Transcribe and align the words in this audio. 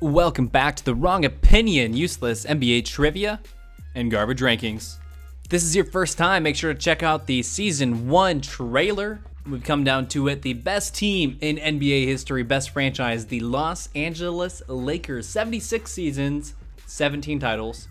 Welcome 0.00 0.48
back 0.48 0.76
to 0.76 0.84
the 0.84 0.94
Wrong 0.94 1.24
Opinion 1.24 1.96
Useless 1.96 2.44
NBA 2.44 2.84
Trivia 2.84 3.40
and 3.94 4.10
Garbage 4.10 4.42
Rankings. 4.42 4.98
If 5.42 5.48
this 5.48 5.64
is 5.64 5.74
your 5.74 5.86
first 5.86 6.18
time, 6.18 6.42
make 6.42 6.54
sure 6.54 6.74
to 6.74 6.78
check 6.78 7.02
out 7.02 7.26
the 7.26 7.42
Season 7.42 8.06
1 8.06 8.42
trailer. 8.42 9.22
We've 9.46 9.64
come 9.64 9.84
down 9.84 10.06
to 10.08 10.28
it 10.28 10.42
the 10.42 10.52
best 10.52 10.94
team 10.94 11.38
in 11.40 11.56
NBA 11.56 12.04
history, 12.04 12.42
best 12.42 12.70
franchise, 12.70 13.24
the 13.24 13.40
Los 13.40 13.88
Angeles 13.94 14.60
Lakers. 14.68 15.26
76 15.26 15.90
seasons, 15.90 16.52
17 16.84 17.38
titles, 17.38 17.88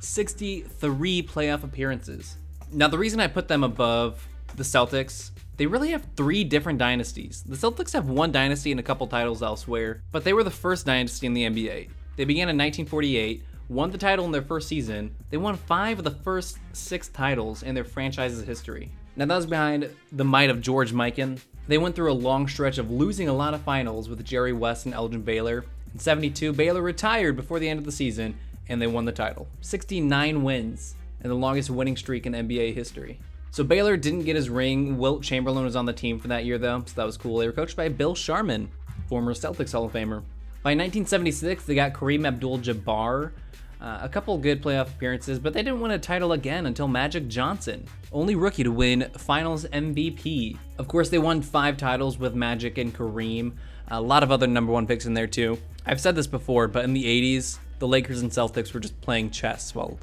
63 0.00 1.22
playoff 1.22 1.62
appearances. 1.62 2.34
Now, 2.72 2.88
the 2.88 2.98
reason 2.98 3.20
I 3.20 3.28
put 3.28 3.46
them 3.46 3.62
above 3.62 4.26
the 4.56 4.64
Celtics 4.64 5.30
they 5.58 5.66
really 5.66 5.90
have 5.90 6.06
three 6.16 6.44
different 6.44 6.78
dynasties. 6.78 7.42
The 7.44 7.56
Celtics 7.56 7.92
have 7.92 8.08
one 8.08 8.30
dynasty 8.30 8.70
and 8.70 8.78
a 8.78 8.82
couple 8.82 9.08
titles 9.08 9.42
elsewhere, 9.42 10.02
but 10.12 10.22
they 10.22 10.32
were 10.32 10.44
the 10.44 10.50
first 10.52 10.86
dynasty 10.86 11.26
in 11.26 11.34
the 11.34 11.42
NBA. 11.44 11.88
They 12.16 12.24
began 12.24 12.48
in 12.48 12.56
1948, 12.56 13.42
won 13.68 13.90
the 13.90 13.98
title 13.98 14.24
in 14.24 14.30
their 14.30 14.40
first 14.40 14.68
season. 14.68 15.14
They 15.30 15.36
won 15.36 15.56
five 15.56 15.98
of 15.98 16.04
the 16.04 16.12
first 16.12 16.58
six 16.72 17.08
titles 17.08 17.64
in 17.64 17.74
their 17.74 17.84
franchise's 17.84 18.46
history. 18.46 18.92
Now, 19.16 19.26
that 19.26 19.34
was 19.34 19.46
behind 19.46 19.90
the 20.12 20.24
might 20.24 20.48
of 20.48 20.60
George 20.60 20.92
Mikan. 20.92 21.40
They 21.66 21.76
went 21.76 21.96
through 21.96 22.12
a 22.12 22.14
long 22.14 22.46
stretch 22.46 22.78
of 22.78 22.92
losing 22.92 23.28
a 23.28 23.32
lot 23.32 23.52
of 23.52 23.60
finals 23.62 24.08
with 24.08 24.24
Jerry 24.24 24.52
West 24.52 24.86
and 24.86 24.94
Elgin 24.94 25.22
Baylor. 25.22 25.64
In 25.92 25.98
72, 25.98 26.52
Baylor 26.52 26.82
retired 26.82 27.34
before 27.34 27.58
the 27.58 27.68
end 27.68 27.80
of 27.80 27.84
the 27.84 27.90
season, 27.90 28.38
and 28.68 28.80
they 28.80 28.86
won 28.86 29.06
the 29.06 29.12
title. 29.12 29.48
69 29.62 30.44
wins, 30.44 30.94
and 31.20 31.32
the 31.32 31.36
longest 31.36 31.68
winning 31.68 31.96
streak 31.96 32.26
in 32.26 32.32
NBA 32.32 32.74
history. 32.74 33.18
So 33.50 33.64
Baylor 33.64 33.96
didn't 33.96 34.24
get 34.24 34.36
his 34.36 34.50
ring. 34.50 34.98
Wilt 34.98 35.22
Chamberlain 35.22 35.64
was 35.64 35.76
on 35.76 35.86
the 35.86 35.92
team 35.92 36.18
for 36.18 36.28
that 36.28 36.44
year, 36.44 36.58
though, 36.58 36.82
so 36.86 36.92
that 36.96 37.06
was 37.06 37.16
cool. 37.16 37.38
They 37.38 37.46
were 37.46 37.52
coached 37.52 37.76
by 37.76 37.88
Bill 37.88 38.14
Sharman, 38.14 38.70
former 39.08 39.32
Celtics 39.34 39.72
Hall 39.72 39.84
of 39.84 39.92
Famer. 39.92 40.22
By 40.62 40.74
1976, 40.74 41.64
they 41.64 41.74
got 41.74 41.92
Kareem 41.92 42.26
Abdul-Jabbar, 42.26 43.32
uh, 43.80 43.98
a 44.02 44.08
couple 44.08 44.36
good 44.38 44.62
playoff 44.62 44.88
appearances, 44.88 45.38
but 45.38 45.52
they 45.52 45.62
didn't 45.62 45.80
win 45.80 45.92
a 45.92 45.98
title 45.98 46.32
again 46.32 46.66
until 46.66 46.88
Magic 46.88 47.28
Johnson, 47.28 47.86
only 48.12 48.34
rookie 48.34 48.64
to 48.64 48.72
win 48.72 49.08
Finals 49.16 49.64
MVP. 49.66 50.58
Of 50.78 50.88
course, 50.88 51.08
they 51.08 51.18
won 51.18 51.42
five 51.42 51.76
titles 51.76 52.18
with 52.18 52.34
Magic 52.34 52.76
and 52.76 52.94
Kareem. 52.94 53.52
A 53.88 54.00
lot 54.00 54.22
of 54.22 54.32
other 54.32 54.46
number 54.46 54.72
one 54.72 54.86
picks 54.86 55.06
in 55.06 55.14
there 55.14 55.28
too. 55.28 55.58
I've 55.86 56.00
said 56.00 56.16
this 56.16 56.26
before, 56.26 56.68
but 56.68 56.84
in 56.84 56.92
the 56.92 57.04
80s, 57.04 57.58
the 57.78 57.86
Lakers 57.86 58.20
and 58.20 58.30
Celtics 58.30 58.74
were 58.74 58.80
just 58.80 59.00
playing 59.00 59.30
chess 59.30 59.74
while 59.74 59.98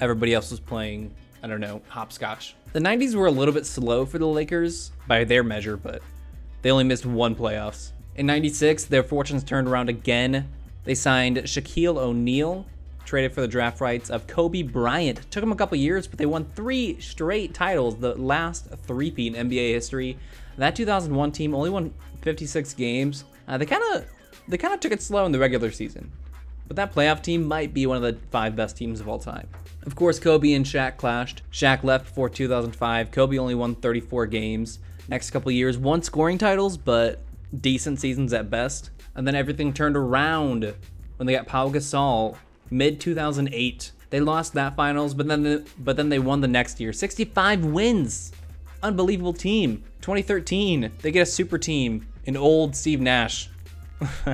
everybody 0.00 0.34
else 0.34 0.50
was 0.50 0.60
playing, 0.60 1.14
I 1.42 1.46
don't 1.46 1.60
know, 1.60 1.80
hopscotch. 1.88 2.54
The 2.74 2.80
90s 2.80 3.14
were 3.14 3.26
a 3.26 3.30
little 3.30 3.54
bit 3.54 3.66
slow 3.66 4.04
for 4.04 4.18
the 4.18 4.26
Lakers 4.26 4.90
by 5.06 5.22
their 5.22 5.44
measure, 5.44 5.76
but 5.76 6.02
they 6.62 6.72
only 6.72 6.82
missed 6.82 7.06
one 7.06 7.36
playoffs. 7.36 7.92
In 8.16 8.26
96, 8.26 8.86
their 8.86 9.04
fortunes 9.04 9.44
turned 9.44 9.68
around 9.68 9.88
again. 9.88 10.48
They 10.82 10.96
signed 10.96 11.36
Shaquille 11.36 11.96
O'Neal, 11.96 12.66
traded 13.04 13.32
for 13.32 13.42
the 13.42 13.46
draft 13.46 13.80
rights 13.80 14.10
of 14.10 14.26
Kobe 14.26 14.62
Bryant. 14.62 15.18
Took 15.30 15.42
them 15.42 15.52
a 15.52 15.54
couple 15.54 15.78
years, 15.78 16.08
but 16.08 16.18
they 16.18 16.26
won 16.26 16.46
three 16.56 17.00
straight 17.00 17.54
titles, 17.54 17.98
the 17.98 18.16
last 18.16 18.66
three-peat 18.88 19.36
in 19.36 19.48
NBA 19.48 19.72
history. 19.72 20.18
That 20.58 20.74
2001 20.74 21.30
team 21.30 21.54
only 21.54 21.70
won 21.70 21.94
56 22.22 22.74
games. 22.74 23.22
Uh, 23.46 23.56
they 23.56 23.66
kind 23.66 23.84
of 23.94 24.04
they 24.48 24.58
kind 24.58 24.74
of 24.74 24.80
took 24.80 24.90
it 24.90 25.00
slow 25.00 25.26
in 25.26 25.30
the 25.30 25.38
regular 25.38 25.70
season. 25.70 26.10
But 26.66 26.76
that 26.76 26.94
playoff 26.94 27.22
team 27.22 27.44
might 27.44 27.74
be 27.74 27.86
one 27.86 27.96
of 27.96 28.02
the 28.02 28.18
five 28.30 28.56
best 28.56 28.76
teams 28.76 29.00
of 29.00 29.08
all 29.08 29.18
time. 29.18 29.48
Of 29.86 29.94
course, 29.94 30.18
Kobe 30.18 30.52
and 30.54 30.64
Shaq 30.64 30.96
clashed. 30.96 31.42
Shaq 31.52 31.84
left 31.84 32.06
before 32.06 32.28
2005. 32.30 33.10
Kobe 33.10 33.38
only 33.38 33.54
won 33.54 33.74
34 33.74 34.26
games. 34.26 34.78
Next 35.08 35.30
couple 35.30 35.52
years, 35.52 35.76
won 35.76 36.02
scoring 36.02 36.38
titles, 36.38 36.78
but 36.78 37.20
decent 37.60 38.00
seasons 38.00 38.32
at 38.32 38.48
best. 38.48 38.90
And 39.14 39.26
then 39.26 39.34
everything 39.34 39.72
turned 39.72 39.96
around 39.96 40.74
when 41.16 41.26
they 41.26 41.34
got 41.34 41.46
Pau 41.46 41.68
Gasol 41.68 42.36
mid 42.70 43.00
2008. 43.00 43.92
They 44.10 44.20
lost 44.20 44.54
that 44.54 44.76
finals, 44.76 45.12
but 45.12 45.28
then 45.28 45.42
the, 45.42 45.66
but 45.78 45.96
then 45.96 46.08
they 46.08 46.18
won 46.18 46.40
the 46.40 46.48
next 46.48 46.80
year. 46.80 46.92
65 46.92 47.64
wins. 47.64 48.32
Unbelievable 48.82 49.32
team. 49.32 49.82
2013, 50.00 50.92
they 51.00 51.10
get 51.10 51.22
a 51.22 51.26
super 51.26 51.58
team, 51.58 52.06
an 52.26 52.36
old 52.36 52.76
Steve 52.76 53.00
Nash 53.00 53.48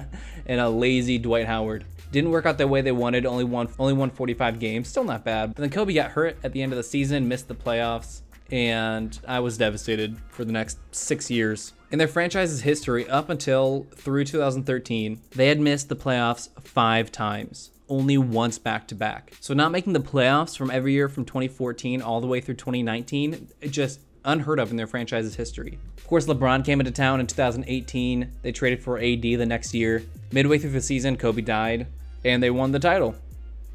and 0.47 0.61
a 0.61 0.69
lazy 0.69 1.19
Dwight 1.19 1.47
Howard. 1.47 1.85
Didn't 2.13 2.31
work 2.31 2.47
out 2.47 2.59
the 2.59 2.67
way 2.67 2.81
they 2.81 2.93
wanted. 2.93 3.25
Only 3.25 3.45
won 3.45 3.69
only 3.79 3.93
won 3.93 4.11
45 4.11 4.59
games. 4.59 4.89
Still 4.89 5.05
not 5.05 5.25
bad. 5.25 5.55
Then 5.55 5.71
Kobe 5.71 5.95
got 5.95 6.13
hurt 6.13 6.37
at 6.43 6.53
the 6.53 6.63
end 6.63 6.73
of 6.73 6.77
the 6.77 6.83
season, 6.83 7.29
missed 7.29 7.49
the 7.49 7.55
playoffs, 7.55 8.23
and 8.51 9.19
I 9.27 9.41
was 9.41 9.57
devastated 9.57 10.17
for 10.29 10.45
the 10.45 10.53
next 10.53 10.79
six 10.91 11.31
years. 11.31 11.73
In 11.91 11.99
their 11.99 12.09
franchise's 12.09 12.63
history, 12.63 13.09
up 13.09 13.31
until 13.31 13.87
through 13.95 14.25
2013, 14.25 15.21
they 15.33 15.49
had 15.49 15.61
missed 15.61 15.89
the 15.89 15.97
playoffs 15.97 16.49
five 16.61 17.11
times 17.11 17.71
only 17.89 18.17
once 18.17 18.59
back 18.59 18.87
to 18.89 18.95
back. 18.95 19.33
So 19.41 19.53
not 19.53 19.73
making 19.73 19.93
the 19.93 20.01
playoffs 20.01 20.57
from 20.57 20.71
every 20.71 20.93
year 20.93 21.09
from 21.09 21.25
2014 21.25 22.01
all 22.01 22.21
the 22.21 22.29
way 22.29 22.41
through 22.41 22.55
2019, 22.55 23.49
it 23.61 23.69
just 23.69 24.01
unheard 24.25 24.61
of 24.61 24.71
in 24.71 24.77
their 24.77 24.87
franchise's 24.87 25.35
history. 25.35 25.79
Of 25.97 26.07
course, 26.07 26.27
LeBron 26.27 26.65
came 26.65 26.81
into 26.81 26.93
town 26.93 27.19
in 27.19 27.27
2018. 27.27 28.31
They 28.43 28.53
traded 28.53 28.83
for 28.83 28.99
AD 28.99 29.23
the 29.23 29.47
next 29.47 29.75
year. 29.75 30.05
Midway 30.31 30.59
through 30.59 30.71
the 30.71 30.81
season, 30.81 31.17
Kobe 31.17 31.43
died 31.43 31.87
and 32.25 32.43
they 32.43 32.51
won 32.51 32.73
the 32.73 32.79
title. 32.79 33.15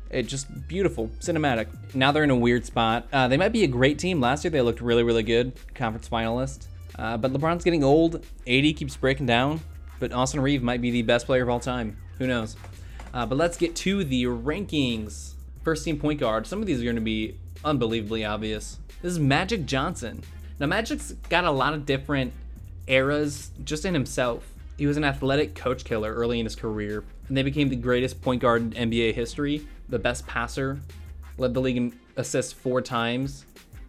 It 0.09 0.23
just 0.23 0.67
beautiful, 0.67 1.09
cinematic. 1.19 1.67
Now 1.95 2.11
they're 2.11 2.23
in 2.23 2.29
a 2.29 2.35
weird 2.35 2.65
spot. 2.65 3.07
Uh, 3.11 3.27
they 3.27 3.37
might 3.37 3.51
be 3.51 3.63
a 3.63 3.67
great 3.67 3.99
team. 3.99 4.21
Last 4.21 4.43
year 4.43 4.51
they 4.51 4.61
looked 4.61 4.81
really, 4.81 5.03
really 5.03 5.23
good, 5.23 5.53
conference 5.73 6.07
finalist. 6.07 6.67
Uh, 6.97 7.17
but 7.17 7.33
LeBron's 7.33 7.63
getting 7.63 7.83
old. 7.83 8.15
AD 8.47 8.75
keeps 8.75 8.95
breaking 8.95 9.25
down. 9.25 9.61
But 9.99 10.13
Austin 10.13 10.41
Reeve 10.41 10.61
might 10.61 10.81
be 10.81 10.91
the 10.91 11.01
best 11.01 11.25
player 11.25 11.43
of 11.43 11.49
all 11.49 11.59
time. 11.59 11.97
Who 12.17 12.27
knows? 12.27 12.55
Uh, 13.13 13.25
but 13.25 13.37
let's 13.37 13.57
get 13.57 13.75
to 13.77 14.03
the 14.03 14.25
rankings. 14.25 15.33
First 15.63 15.83
team 15.85 15.99
point 15.99 16.19
guard. 16.19 16.45
Some 16.45 16.61
of 16.61 16.67
these 16.67 16.81
are 16.81 16.83
going 16.83 16.95
to 16.95 17.01
be 17.01 17.35
unbelievably 17.63 18.25
obvious. 18.25 18.79
This 19.01 19.13
is 19.13 19.19
Magic 19.19 19.65
Johnson. 19.65 20.23
Now 20.59 20.67
Magic's 20.67 21.13
got 21.29 21.43
a 21.45 21.51
lot 21.51 21.73
of 21.73 21.85
different 21.85 22.33
eras 22.87 23.51
just 23.63 23.85
in 23.85 23.93
himself. 23.93 24.53
He 24.77 24.85
was 24.85 24.97
an 24.97 25.03
athletic 25.03 25.55
coach 25.55 25.83
killer 25.83 26.13
early 26.13 26.39
in 26.39 26.45
his 26.45 26.55
career, 26.55 27.03
and 27.27 27.37
they 27.37 27.43
became 27.43 27.69
the 27.69 27.75
greatest 27.75 28.21
point 28.21 28.41
guard 28.41 28.75
in 28.75 28.89
NBA 28.89 29.13
history, 29.13 29.67
the 29.89 29.99
best 29.99 30.25
passer, 30.27 30.79
led 31.37 31.53
the 31.53 31.61
league 31.61 31.77
in 31.77 31.99
assists 32.17 32.53
four 32.53 32.81
times, 32.81 33.45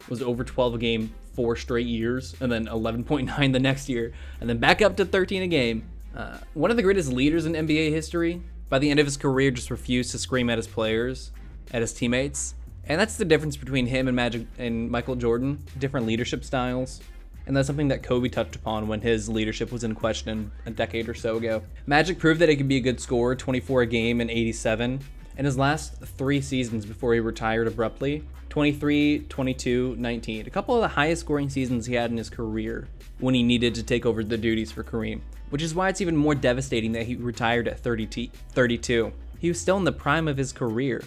was 0.08 0.22
over 0.22 0.44
12 0.44 0.74
a 0.74 0.78
game 0.78 1.14
four 1.34 1.56
straight 1.56 1.86
years, 1.86 2.34
and 2.40 2.50
then 2.50 2.66
11.9 2.66 3.52
the 3.52 3.58
next 3.58 3.88
year, 3.88 4.12
and 4.40 4.48
then 4.48 4.58
back 4.58 4.80
up 4.80 4.96
to 4.96 5.04
13 5.04 5.42
a 5.42 5.46
game. 5.46 5.84
Uh, 6.16 6.38
one 6.54 6.70
of 6.70 6.76
the 6.76 6.82
greatest 6.82 7.12
leaders 7.12 7.44
in 7.44 7.52
NBA 7.52 7.90
history. 7.90 8.42
By 8.68 8.80
the 8.80 8.90
end 8.90 8.98
of 8.98 9.06
his 9.06 9.16
career, 9.16 9.52
just 9.52 9.70
refused 9.70 10.10
to 10.10 10.18
scream 10.18 10.50
at 10.50 10.58
his 10.58 10.66
players, 10.66 11.30
at 11.72 11.82
his 11.82 11.92
teammates, 11.92 12.54
and 12.88 13.00
that's 13.00 13.16
the 13.16 13.24
difference 13.24 13.56
between 13.56 13.86
him 13.86 14.08
and 14.08 14.16
Magic 14.16 14.46
and 14.58 14.90
Michael 14.90 15.14
Jordan. 15.14 15.62
Different 15.78 16.06
leadership 16.06 16.44
styles 16.44 17.00
and 17.46 17.56
that's 17.56 17.66
something 17.66 17.88
that 17.88 18.02
Kobe 18.02 18.28
touched 18.28 18.56
upon 18.56 18.88
when 18.88 19.00
his 19.00 19.28
leadership 19.28 19.70
was 19.70 19.84
in 19.84 19.94
question 19.94 20.50
a 20.66 20.70
decade 20.70 21.08
or 21.08 21.14
so 21.14 21.36
ago. 21.36 21.62
Magic 21.86 22.18
proved 22.18 22.40
that 22.40 22.48
he 22.48 22.56
could 22.56 22.68
be 22.68 22.76
a 22.76 22.80
good 22.80 23.00
scorer, 23.00 23.36
24 23.36 23.82
a 23.82 23.86
game 23.86 24.20
in 24.20 24.28
87, 24.28 25.00
in 25.38 25.44
his 25.44 25.56
last 25.56 26.00
three 26.02 26.40
seasons 26.40 26.84
before 26.84 27.14
he 27.14 27.20
retired 27.20 27.66
abruptly 27.66 28.24
23, 28.48 29.26
22, 29.28 29.96
19. 29.98 30.46
A 30.46 30.50
couple 30.50 30.74
of 30.74 30.80
the 30.80 30.88
highest 30.88 31.20
scoring 31.20 31.50
seasons 31.50 31.86
he 31.86 31.94
had 31.94 32.10
in 32.10 32.16
his 32.16 32.30
career 32.30 32.88
when 33.18 33.34
he 33.34 33.42
needed 33.42 33.74
to 33.74 33.82
take 33.82 34.06
over 34.06 34.24
the 34.24 34.38
duties 34.38 34.72
for 34.72 34.82
Kareem, 34.82 35.20
which 35.50 35.62
is 35.62 35.74
why 35.74 35.88
it's 35.88 36.00
even 36.00 36.16
more 36.16 36.34
devastating 36.34 36.92
that 36.92 37.06
he 37.06 37.16
retired 37.16 37.68
at 37.68 37.78
30 37.80 38.30
32. 38.52 39.12
He 39.38 39.48
was 39.48 39.60
still 39.60 39.76
in 39.76 39.84
the 39.84 39.92
prime 39.92 40.26
of 40.26 40.38
his 40.38 40.52
career, 40.52 41.02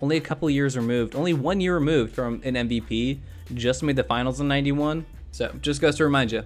only 0.00 0.16
a 0.16 0.20
couple 0.20 0.48
years 0.48 0.76
removed, 0.76 1.16
only 1.16 1.32
one 1.32 1.60
year 1.60 1.74
removed 1.74 2.14
from 2.14 2.40
an 2.44 2.54
MVP, 2.54 3.18
just 3.54 3.82
made 3.82 3.96
the 3.96 4.04
finals 4.04 4.40
in 4.40 4.48
91 4.48 5.04
so 5.32 5.50
just 5.60 5.80
goes 5.80 5.96
to 5.96 6.04
remind 6.04 6.30
you, 6.30 6.44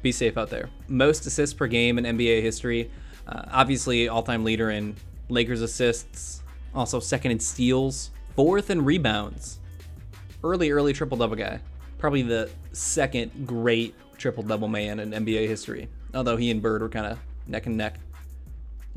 be 0.00 0.10
safe 0.10 0.36
out 0.36 0.50
there. 0.50 0.68
Most 0.88 1.26
assists 1.26 1.54
per 1.54 1.68
game 1.68 1.98
in 1.98 2.04
NBA 2.04 2.42
history. 2.42 2.90
Uh, 3.28 3.44
obviously, 3.52 4.08
all-time 4.08 4.42
leader 4.42 4.70
in 4.70 4.96
Lakers 5.28 5.62
assists. 5.62 6.42
Also 6.74 6.98
second 6.98 7.30
in 7.30 7.38
steals, 7.38 8.10
fourth 8.34 8.70
in 8.70 8.84
rebounds. 8.84 9.60
Early, 10.42 10.70
early 10.70 10.92
triple-double 10.92 11.36
guy. 11.36 11.60
Probably 11.98 12.22
the 12.22 12.50
second 12.72 13.46
great 13.46 13.94
triple-double 14.16 14.68
man 14.68 14.98
in 14.98 15.10
NBA 15.10 15.46
history. 15.46 15.88
Although 16.14 16.36
he 16.36 16.50
and 16.50 16.60
Bird 16.60 16.82
were 16.82 16.88
kind 16.88 17.06
of 17.06 17.18
neck 17.46 17.66
and 17.66 17.76
neck. 17.76 17.98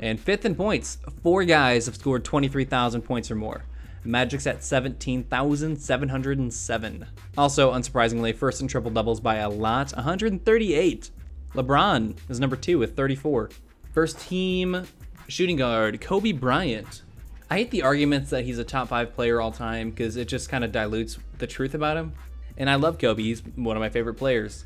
And 0.00 0.18
fifth 0.18 0.44
in 0.44 0.54
points. 0.54 0.98
Four 1.22 1.44
guys 1.44 1.86
have 1.86 1.96
scored 1.96 2.24
23,000 2.24 3.02
points 3.02 3.30
or 3.30 3.34
more. 3.34 3.64
Magic's 4.06 4.46
at 4.46 4.64
17,707. 4.64 7.06
Also, 7.36 7.72
unsurprisingly, 7.72 8.34
first 8.34 8.60
in 8.60 8.68
triple 8.68 8.90
doubles 8.90 9.20
by 9.20 9.36
a 9.36 9.48
lot 9.48 9.92
138. 9.92 11.10
LeBron 11.54 12.16
is 12.28 12.40
number 12.40 12.56
two 12.56 12.78
with 12.78 12.96
34. 12.96 13.50
First 13.92 14.20
team 14.20 14.86
shooting 15.28 15.56
guard, 15.56 16.00
Kobe 16.00 16.32
Bryant. 16.32 17.02
I 17.50 17.58
hate 17.58 17.70
the 17.70 17.82
arguments 17.82 18.30
that 18.30 18.44
he's 18.44 18.58
a 18.58 18.64
top 18.64 18.88
five 18.88 19.14
player 19.14 19.40
all 19.40 19.52
time 19.52 19.90
because 19.90 20.16
it 20.16 20.26
just 20.26 20.48
kind 20.48 20.64
of 20.64 20.72
dilutes 20.72 21.18
the 21.38 21.46
truth 21.46 21.74
about 21.74 21.96
him. 21.96 22.12
And 22.58 22.68
I 22.68 22.74
love 22.74 22.98
Kobe, 22.98 23.22
he's 23.22 23.40
one 23.54 23.76
of 23.76 23.80
my 23.80 23.88
favorite 23.88 24.14
players. 24.14 24.64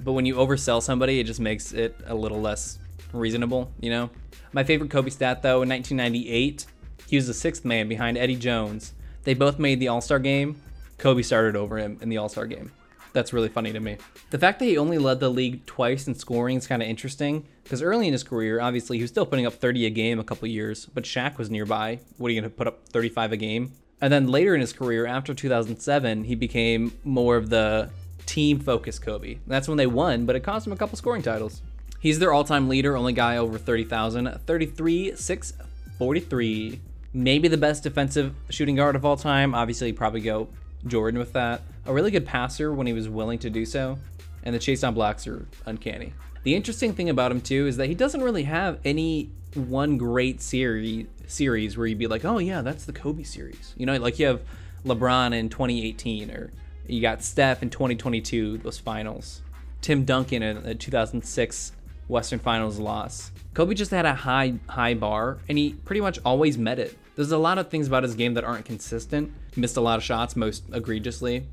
But 0.00 0.12
when 0.12 0.26
you 0.26 0.36
oversell 0.36 0.82
somebody, 0.82 1.20
it 1.20 1.24
just 1.24 1.40
makes 1.40 1.72
it 1.72 1.96
a 2.06 2.14
little 2.14 2.40
less 2.40 2.78
reasonable, 3.12 3.72
you 3.80 3.90
know? 3.90 4.10
My 4.52 4.64
favorite 4.64 4.90
Kobe 4.90 5.10
stat, 5.10 5.42
though, 5.42 5.62
in 5.62 5.68
1998, 5.68 6.66
he 7.08 7.16
was 7.16 7.26
the 7.26 7.34
sixth 7.34 7.64
man 7.64 7.88
behind 7.88 8.18
Eddie 8.18 8.36
Jones. 8.36 8.92
They 9.24 9.32
both 9.32 9.58
made 9.58 9.80
the 9.80 9.88
All 9.88 10.02
Star 10.02 10.18
game. 10.18 10.60
Kobe 10.98 11.22
started 11.22 11.56
over 11.56 11.78
him 11.78 11.98
in 12.02 12.10
the 12.10 12.18
All 12.18 12.28
Star 12.28 12.46
game. 12.46 12.70
That's 13.14 13.32
really 13.32 13.48
funny 13.48 13.72
to 13.72 13.80
me. 13.80 13.96
The 14.28 14.38
fact 14.38 14.58
that 14.58 14.66
he 14.66 14.76
only 14.76 14.98
led 14.98 15.18
the 15.18 15.30
league 15.30 15.64
twice 15.64 16.06
in 16.06 16.14
scoring 16.14 16.58
is 16.58 16.66
kind 16.66 16.82
of 16.82 16.88
interesting 16.88 17.46
because 17.64 17.80
early 17.80 18.06
in 18.06 18.12
his 18.12 18.22
career, 18.22 18.60
obviously, 18.60 18.98
he 18.98 19.02
was 19.02 19.10
still 19.10 19.24
putting 19.24 19.46
up 19.46 19.54
30 19.54 19.86
a 19.86 19.90
game 19.90 20.20
a 20.20 20.24
couple 20.24 20.46
years, 20.48 20.84
but 20.84 21.04
Shaq 21.04 21.38
was 21.38 21.48
nearby. 21.48 22.00
What 22.18 22.28
are 22.28 22.32
you 22.32 22.40
going 22.40 22.50
to 22.50 22.56
put 22.56 22.66
up 22.66 22.86
35 22.88 23.32
a 23.32 23.36
game? 23.38 23.72
And 24.02 24.12
then 24.12 24.28
later 24.28 24.54
in 24.54 24.60
his 24.60 24.74
career, 24.74 25.06
after 25.06 25.32
2007, 25.32 26.24
he 26.24 26.34
became 26.34 26.92
more 27.04 27.36
of 27.36 27.48
the 27.48 27.88
team 28.26 28.60
focused 28.60 29.00
Kobe. 29.00 29.38
That's 29.46 29.66
when 29.66 29.78
they 29.78 29.86
won, 29.86 30.26
but 30.26 30.36
it 30.36 30.40
cost 30.40 30.66
him 30.66 30.74
a 30.74 30.76
couple 30.76 30.98
scoring 30.98 31.22
titles. 31.22 31.62
He's 32.00 32.18
their 32.18 32.32
all 32.32 32.44
time 32.44 32.68
leader, 32.68 32.96
only 32.96 33.14
guy 33.14 33.38
over 33.38 33.58
30,000, 33.58 34.40
33, 34.46 35.16
6, 35.16 35.52
43. 35.98 36.80
Maybe 37.12 37.48
the 37.48 37.56
best 37.56 37.82
defensive 37.82 38.34
shooting 38.50 38.76
guard 38.76 38.96
of 38.96 39.04
all 39.04 39.16
time. 39.16 39.54
Obviously, 39.54 39.92
probably 39.92 40.20
go 40.20 40.48
Jordan 40.86 41.18
with 41.18 41.32
that. 41.32 41.62
A 41.86 41.92
really 41.92 42.10
good 42.10 42.26
passer 42.26 42.72
when 42.72 42.86
he 42.86 42.92
was 42.92 43.08
willing 43.08 43.38
to 43.40 43.50
do 43.50 43.64
so, 43.64 43.98
and 44.42 44.54
the 44.54 44.58
chase 44.58 44.82
down 44.82 44.94
blocks 44.94 45.26
are 45.26 45.46
uncanny. 45.66 46.12
The 46.42 46.54
interesting 46.54 46.92
thing 46.92 47.08
about 47.08 47.32
him 47.32 47.40
too 47.40 47.66
is 47.66 47.76
that 47.78 47.86
he 47.86 47.94
doesn't 47.94 48.22
really 48.22 48.44
have 48.44 48.78
any 48.84 49.30
one 49.54 49.96
great 49.98 50.40
series 50.40 51.06
series 51.26 51.76
where 51.76 51.86
you'd 51.86 51.98
be 51.98 52.06
like, 52.06 52.24
oh 52.24 52.38
yeah, 52.38 52.62
that's 52.62 52.84
the 52.84 52.92
Kobe 52.92 53.22
series. 53.22 53.74
You 53.76 53.86
know, 53.86 53.96
like 53.96 54.18
you 54.18 54.26
have 54.26 54.42
LeBron 54.84 55.34
in 55.34 55.48
2018, 55.48 56.30
or 56.30 56.52
you 56.86 57.00
got 57.00 57.22
Steph 57.22 57.62
in 57.62 57.70
2022, 57.70 58.58
those 58.58 58.78
finals. 58.78 59.42
Tim 59.80 60.04
Duncan 60.04 60.42
in 60.42 60.56
uh, 60.56 60.60
the 60.60 60.74
2006 60.74 61.72
Western 62.08 62.38
Finals 62.38 62.78
loss. 62.78 63.30
Kobe 63.54 63.74
just 63.74 63.90
had 63.90 64.06
a 64.06 64.14
high 64.14 64.54
high 64.68 64.94
bar, 64.94 65.38
and 65.48 65.58
he 65.58 65.74
pretty 65.84 66.00
much 66.00 66.18
always 66.24 66.58
met 66.58 66.78
it. 66.78 66.96
There's 67.16 67.32
a 67.32 67.38
lot 67.38 67.58
of 67.58 67.68
things 67.68 67.86
about 67.86 68.02
his 68.02 68.14
game 68.14 68.34
that 68.34 68.44
aren't 68.44 68.64
consistent. 68.64 69.32
He 69.54 69.60
missed 69.60 69.76
a 69.76 69.80
lot 69.80 69.98
of 69.98 70.04
shots, 70.04 70.36
most 70.36 70.64
egregiously, 70.72 71.46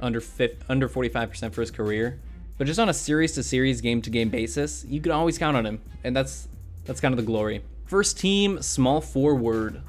under 0.00 0.22
under 0.68 0.88
45% 0.88 1.52
for 1.52 1.60
his 1.60 1.70
career. 1.70 2.20
But 2.56 2.66
just 2.66 2.80
on 2.80 2.88
a 2.88 2.94
series 2.94 3.32
to 3.32 3.42
series, 3.42 3.80
game 3.80 4.02
to 4.02 4.10
game 4.10 4.30
basis, 4.30 4.84
you 4.88 5.00
can 5.00 5.12
always 5.12 5.38
count 5.38 5.56
on 5.56 5.66
him, 5.66 5.80
and 6.04 6.16
that's 6.16 6.48
that's 6.84 7.00
kind 7.00 7.12
of 7.12 7.16
the 7.16 7.26
glory. 7.26 7.62
First 7.86 8.18
team, 8.18 8.62
small 8.62 9.00
forward. 9.00 9.82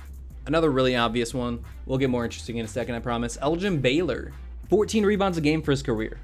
Another 0.45 0.71
really 0.71 0.95
obvious 0.95 1.33
one. 1.33 1.63
We'll 1.85 1.97
get 1.97 2.09
more 2.09 2.25
interesting 2.25 2.57
in 2.57 2.65
a 2.65 2.67
second, 2.67 2.95
I 2.95 2.99
promise. 2.99 3.37
Elgin 3.41 3.81
Baylor, 3.81 4.31
14 4.69 5.05
rebounds 5.05 5.37
a 5.37 5.41
game 5.41 5.61
for 5.61 5.71
his 5.71 5.83
career. 5.83 6.19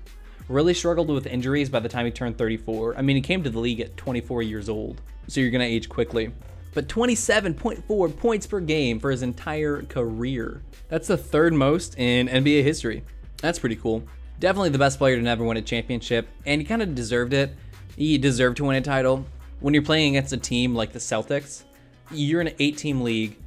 Really 0.47 0.74
struggled 0.74 1.09
with 1.09 1.25
injuries 1.25 1.69
by 1.69 1.80
the 1.80 1.89
time 1.89 2.06
he 2.06 2.12
turned 2.12 2.38
34. 2.38 2.97
I 2.97 3.01
mean, 3.01 3.15
he 3.15 3.21
came 3.21 3.44
to 3.44 3.50
the 3.50 3.59
league 3.59 3.81
at 3.81 3.97
24 3.97 4.44
years 4.44 4.69
old, 4.69 5.01
so 5.27 5.42
you're 5.42 5.51
gonna 5.51 5.63
age 5.63 5.89
quickly 5.89 6.31
but 6.75 6.89
27.4 6.89 8.18
points 8.18 8.45
per 8.45 8.59
game 8.59 9.00
for 9.00 9.09
his 9.09 9.24
entire 9.24 9.81
career. 9.83 10.62
That's 10.89 11.07
the 11.07 11.18
third 11.18 11.53
most 11.53 11.97
in 11.97 12.27
NBA 12.27 12.63
history. 12.63 13.03
That's 13.38 13.57
pretty 13.57 13.77
cool. 13.77 14.03
Definitely 14.39 14.69
the 14.69 14.77
best 14.77 15.00
player 15.00 15.15
to 15.15 15.21
never 15.21 15.44
win 15.44 15.57
a 15.57 15.62
championship, 15.62 16.27
and 16.45 16.62
he 16.62 16.68
kind 16.68 16.81
of 16.81 16.94
deserved 16.94 17.33
it. 17.33 17.56
He 17.95 18.18
deserved 18.18 18.57
to 18.57 18.65
win 18.65 18.75
a 18.75 18.81
title. 18.81 19.25
When 19.62 19.74
you're 19.74 19.83
playing 19.83 20.15
against 20.15 20.33
a 20.33 20.38
team 20.38 20.75
like 20.75 20.92
the 20.92 21.00
Celtics, 21.00 21.63
you're 22.12 22.42
in 22.42 22.47
an 22.47 22.56
eight 22.59 22.77
team 22.77 23.01
league. 23.01 23.38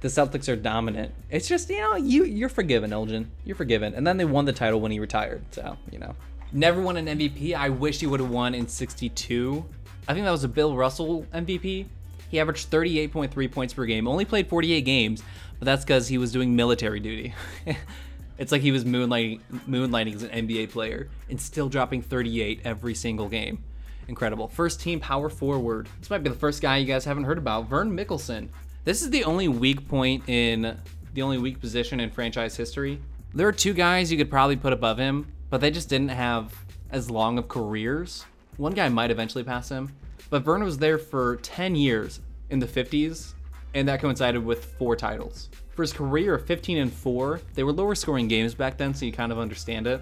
The 0.00 0.08
Celtics 0.08 0.50
are 0.50 0.56
dominant. 0.56 1.12
It's 1.28 1.46
just, 1.46 1.68
you 1.68 1.80
know, 1.80 1.96
you, 1.96 2.24
you're 2.24 2.48
forgiven, 2.48 2.92
Elgin. 2.92 3.30
You're 3.44 3.56
forgiven. 3.56 3.94
And 3.94 4.06
then 4.06 4.16
they 4.16 4.24
won 4.24 4.46
the 4.46 4.52
title 4.52 4.80
when 4.80 4.92
he 4.92 4.98
retired. 4.98 5.42
So, 5.50 5.76
you 5.92 5.98
know. 5.98 6.14
Never 6.52 6.80
won 6.80 6.96
an 6.96 7.06
MVP. 7.06 7.54
I 7.54 7.68
wish 7.68 8.00
he 8.00 8.06
would 8.06 8.20
have 8.20 8.30
won 8.30 8.54
in 8.54 8.66
62. 8.66 9.64
I 10.06 10.14
think 10.14 10.24
that 10.24 10.30
was 10.30 10.44
a 10.44 10.48
Bill 10.48 10.74
Russell 10.74 11.26
MVP. 11.34 11.86
He 12.30 12.40
averaged 12.40 12.70
38.3 12.70 13.50
points 13.52 13.74
per 13.74 13.84
game, 13.86 14.06
only 14.08 14.24
played 14.24 14.48
48 14.48 14.80
games, 14.82 15.22
but 15.58 15.66
that's 15.66 15.84
because 15.84 16.08
he 16.08 16.18
was 16.18 16.32
doing 16.32 16.54
military 16.56 17.00
duty. 17.00 17.34
it's 18.38 18.52
like 18.52 18.62
he 18.62 18.72
was 18.72 18.84
moonlighting, 18.84 19.40
moonlighting 19.68 20.14
as 20.14 20.22
an 20.22 20.46
NBA 20.46 20.70
player 20.70 21.08
and 21.28 21.40
still 21.40 21.68
dropping 21.68 22.02
38 22.02 22.62
every 22.64 22.94
single 22.94 23.28
game. 23.28 23.62
Incredible. 24.08 24.48
First 24.48 24.80
team 24.80 25.00
power 25.00 25.28
forward. 25.28 25.88
This 26.00 26.08
might 26.08 26.22
be 26.22 26.30
the 26.30 26.36
first 26.36 26.62
guy 26.62 26.78
you 26.78 26.86
guys 26.86 27.04
haven't 27.04 27.24
heard 27.24 27.38
about, 27.38 27.68
Vern 27.68 27.94
Mikkelsen. 27.94 28.48
This 28.84 29.02
is 29.02 29.10
the 29.10 29.24
only 29.24 29.48
weak 29.48 29.86
point 29.86 30.26
in 30.28 30.78
the 31.12 31.22
only 31.22 31.36
weak 31.36 31.60
position 31.60 32.00
in 32.00 32.10
franchise 32.10 32.56
history. 32.56 33.00
There 33.34 33.46
are 33.46 33.52
two 33.52 33.74
guys 33.74 34.10
you 34.10 34.16
could 34.16 34.30
probably 34.30 34.56
put 34.56 34.72
above 34.72 34.96
him, 34.96 35.30
but 35.50 35.60
they 35.60 35.70
just 35.70 35.88
didn't 35.88 36.08
have 36.08 36.54
as 36.90 37.10
long 37.10 37.38
of 37.38 37.48
careers. 37.48 38.24
One 38.56 38.72
guy 38.74 38.88
might 38.88 39.10
eventually 39.10 39.44
pass 39.44 39.68
him, 39.68 39.92
but 40.30 40.42
Vern 40.42 40.64
was 40.64 40.78
there 40.78 40.98
for 40.98 41.36
10 41.36 41.76
years 41.76 42.20
in 42.50 42.58
the 42.58 42.66
50s, 42.66 43.34
and 43.74 43.86
that 43.88 44.00
coincided 44.00 44.44
with 44.44 44.64
four 44.78 44.96
titles. 44.96 45.48
For 45.70 45.82
his 45.82 45.92
career 45.92 46.34
of 46.34 46.46
15 46.46 46.78
and 46.78 46.92
4, 46.92 47.40
they 47.54 47.62
were 47.62 47.72
lower 47.72 47.94
scoring 47.94 48.28
games 48.28 48.54
back 48.54 48.76
then, 48.76 48.94
so 48.94 49.06
you 49.06 49.12
kind 49.12 49.30
of 49.30 49.38
understand 49.38 49.86
it. 49.86 50.00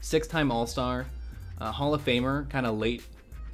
Six 0.00 0.26
time 0.26 0.52
All 0.52 0.66
Star, 0.66 1.06
uh, 1.58 1.72
Hall 1.72 1.94
of 1.94 2.04
Famer, 2.04 2.48
kind 2.50 2.66
of 2.66 2.78
late 2.78 3.02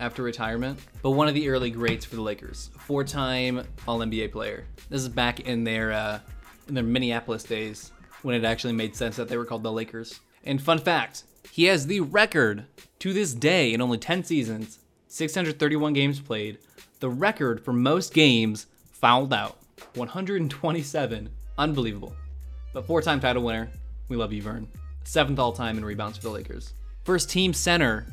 after 0.00 0.22
retirement, 0.22 0.80
but 1.02 1.10
one 1.10 1.28
of 1.28 1.34
the 1.34 1.48
early 1.48 1.70
greats 1.70 2.04
for 2.04 2.16
the 2.16 2.22
Lakers. 2.22 2.70
Four 2.78 3.04
time 3.04 3.64
All 3.86 4.00
NBA 4.00 4.32
player. 4.32 4.64
This 4.88 5.02
is 5.02 5.08
back 5.08 5.40
in 5.40 5.62
their, 5.62 5.92
uh, 5.92 6.18
in 6.66 6.74
their 6.74 6.82
Minneapolis 6.82 7.44
days 7.44 7.92
when 8.22 8.34
it 8.34 8.44
actually 8.44 8.72
made 8.72 8.96
sense 8.96 9.16
that 9.16 9.28
they 9.28 9.36
were 9.36 9.44
called 9.44 9.62
the 9.62 9.70
Lakers. 9.72 10.20
And 10.44 10.60
fun 10.60 10.78
fact, 10.78 11.24
he 11.50 11.64
has 11.64 11.86
the 11.86 12.00
record 12.00 12.64
to 13.00 13.12
this 13.12 13.32
day 13.32 13.72
in 13.72 13.80
only 13.80 13.98
10 13.98 14.24
seasons 14.24 14.78
631 15.08 15.92
games 15.92 16.20
played, 16.20 16.58
the 17.00 17.10
record 17.10 17.64
for 17.64 17.72
most 17.72 18.14
games 18.14 18.66
fouled 18.92 19.34
out 19.34 19.58
127. 19.94 21.28
Unbelievable. 21.58 22.14
But 22.72 22.86
four 22.86 23.02
time 23.02 23.18
title 23.18 23.42
winner. 23.42 23.70
We 24.08 24.16
love 24.16 24.32
you, 24.32 24.42
Vern. 24.42 24.68
Seventh 25.02 25.38
all 25.38 25.52
time 25.52 25.78
in 25.78 25.84
rebounds 25.84 26.18
for 26.18 26.24
the 26.24 26.30
Lakers. 26.30 26.74
First 27.04 27.28
team 27.28 27.52
center. 27.52 28.06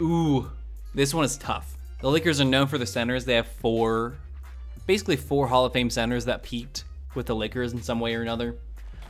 Ooh, 0.00 0.50
this 0.94 1.12
one 1.12 1.24
is 1.24 1.36
tough. 1.36 1.76
The 2.00 2.10
Lakers 2.10 2.40
are 2.40 2.44
known 2.44 2.68
for 2.68 2.78
the 2.78 2.86
centers. 2.86 3.24
They 3.24 3.34
have 3.34 3.48
four, 3.48 4.14
basically 4.86 5.16
four 5.16 5.48
Hall 5.48 5.64
of 5.64 5.72
Fame 5.72 5.90
centers 5.90 6.26
that 6.26 6.42
peaked 6.42 6.84
with 7.14 7.26
the 7.26 7.34
Lakers 7.34 7.72
in 7.72 7.82
some 7.82 7.98
way 7.98 8.14
or 8.14 8.22
another. 8.22 8.54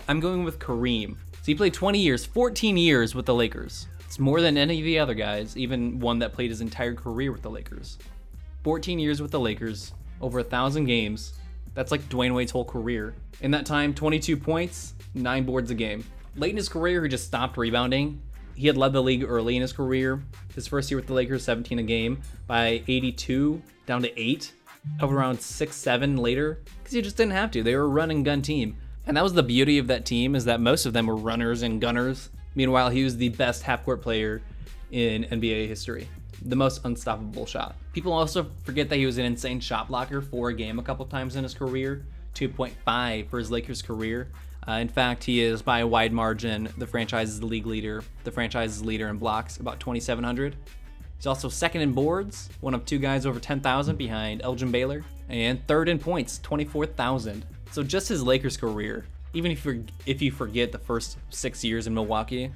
I'm 0.09 0.21
going 0.21 0.45
with 0.45 0.59
Kareem. 0.59 1.17
So 1.47 1.53
he 1.53 1.55
played 1.55 1.75
20 1.75 2.01
years, 2.01 2.27
14 2.27 2.77
years 2.77 3.15
with 3.15 3.25
the 3.25 3.33
Lakers. 3.33 3.87
It's 4.01 4.19
more 4.19 4.41
than 4.41 4.59
any 4.59 4.81
of 4.81 4.85
the 4.85 4.99
other 4.99 5.15
guys, 5.15 5.57
even 5.57 6.01
one 6.01 6.19
that 6.19 6.33
played 6.33 6.51
his 6.51 6.61
entire 6.61 6.93
career 6.93 7.31
with 7.31 7.43
the 7.43 7.51
Lakers. 7.51 7.99
14 8.65 8.99
years 8.99 9.23
with 9.23 9.31
the 9.31 9.39
Lakers, 9.39 9.93
over 10.21 10.41
a 10.41 10.43
thousand 10.43 10.87
games. 10.87 11.35
That's 11.73 11.93
like 11.93 12.01
Dwyane 12.09 12.35
Wade's 12.35 12.51
whole 12.51 12.65
career. 12.65 13.15
In 13.43 13.53
that 13.53 13.65
time, 13.65 13.95
22 13.95 14.37
points, 14.37 14.95
9 15.15 15.45
boards 15.45 15.71
a 15.71 15.77
game. 15.77 16.05
Late 16.35 16.51
in 16.51 16.57
his 16.57 16.69
career, 16.69 17.05
he 17.05 17.09
just 17.09 17.27
stopped 17.29 17.57
rebounding. 17.57 18.21
He 18.57 18.67
had 18.67 18.77
led 18.77 18.93
the 18.93 19.01
league 19.01 19.23
early 19.23 19.55
in 19.55 19.63
his 19.63 19.73
career. 19.73 20.21
His 20.53 20.67
first 20.67 20.91
year 20.91 20.99
with 20.99 21.07
the 21.07 21.15
Lakers, 21.15 21.45
17 21.45 21.79
a 21.79 21.85
game. 21.85 22.23
By 22.49 22.83
82, 22.89 23.63
down 23.87 24.03
to 24.03 24.21
8. 24.21 24.53
Of 24.99 25.13
around 25.13 25.41
6 25.41 25.77
7 25.77 26.17
later, 26.17 26.61
because 26.79 26.93
he 26.93 27.03
just 27.03 27.17
didn't 27.17 27.33
have 27.33 27.53
to. 27.53 27.63
They 27.63 27.77
were 27.77 27.83
a 27.83 27.89
run 27.89 28.11
and 28.11 28.25
gun 28.25 28.43
team. 28.43 28.77
And 29.07 29.17
that 29.17 29.23
was 29.23 29.35
the 29.35 29.43
beauty 29.43 29.79
of 29.79 29.87
that 29.87 30.05
team, 30.05 30.35
is 30.35 30.45
that 30.47 30.61
most 30.61 30.85
of 30.85 30.93
them 30.93 31.07
were 31.07 31.17
runners 31.17 31.63
and 31.63 31.81
gunners. 31.81 32.31
Meanwhile, 32.55 32.91
he 32.91 33.05
was 33.05 33.17
the 33.17 33.29
best 33.31 33.63
half 33.63 33.85
court 33.85 34.03
player 34.03 34.43
in 34.91 35.25
NBA 35.25 35.69
history. 35.69 36.09
The 36.43 36.57
most 36.57 36.85
unstoppable 36.85 37.47
shot. 37.47 37.77
People 37.93 38.13
also 38.13 38.51
forget 38.65 38.89
that 38.89 38.97
he 38.97 39.07
was 39.07 39.19
an 39.19 39.25
insane 39.25 39.61
shot 39.61 39.89
blocker 39.89 40.21
for 40.21 40.49
a 40.49 40.55
game 40.55 40.79
a 40.79 40.83
couple 40.83 41.07
times 41.07 41.37
in 41.37 41.43
his 41.45 41.55
career. 41.55 42.05
2.5 42.35 43.29
for 43.29 43.39
his 43.39 43.51
Lakers 43.51 43.81
career. 43.81 44.29
Uh, 44.69 44.73
in 44.73 44.89
fact, 44.89 45.25
he 45.25 45.41
is 45.41 45.63
by 45.63 45.79
a 45.81 45.87
wide 45.87 46.13
margin 46.13 46.69
the 46.77 46.87
franchise's 46.87 47.43
league 47.43 47.67
leader, 47.67 48.03
the 48.25 48.33
franchise's 48.33 48.85
leader 48.85 49.09
in 49.09 49.17
blocks, 49.17 49.59
about 49.59 49.81
2,700. 49.81 50.57
He's 51.17 51.27
also 51.27 51.49
second 51.49 51.81
in 51.81 51.93
boards, 51.93 52.51
one 52.61 52.75
of 52.75 52.85
two 52.85 52.99
guys 52.99 53.25
over 53.25 53.41
10,000 53.41 53.97
behind 53.97 54.43
Elgin 54.43 54.71
Baylor, 54.71 55.05
and 55.29 55.67
third 55.67 55.89
in 55.89 55.99
points, 55.99 56.39
24,000. 56.41 57.47
So 57.77 57.83
just 57.83 58.09
his 58.09 58.23
Lakers 58.23 58.57
career 58.57 59.05
even 59.35 59.53
if 59.53 59.67
you 59.67 59.85
if 60.07 60.23
you 60.23 60.33
forget 60.33 60.73
the 60.73 60.79
first 60.79 61.19
six 61.29 61.63
years 61.63 61.87
in 61.87 61.93
Milwaukee, 61.93 62.51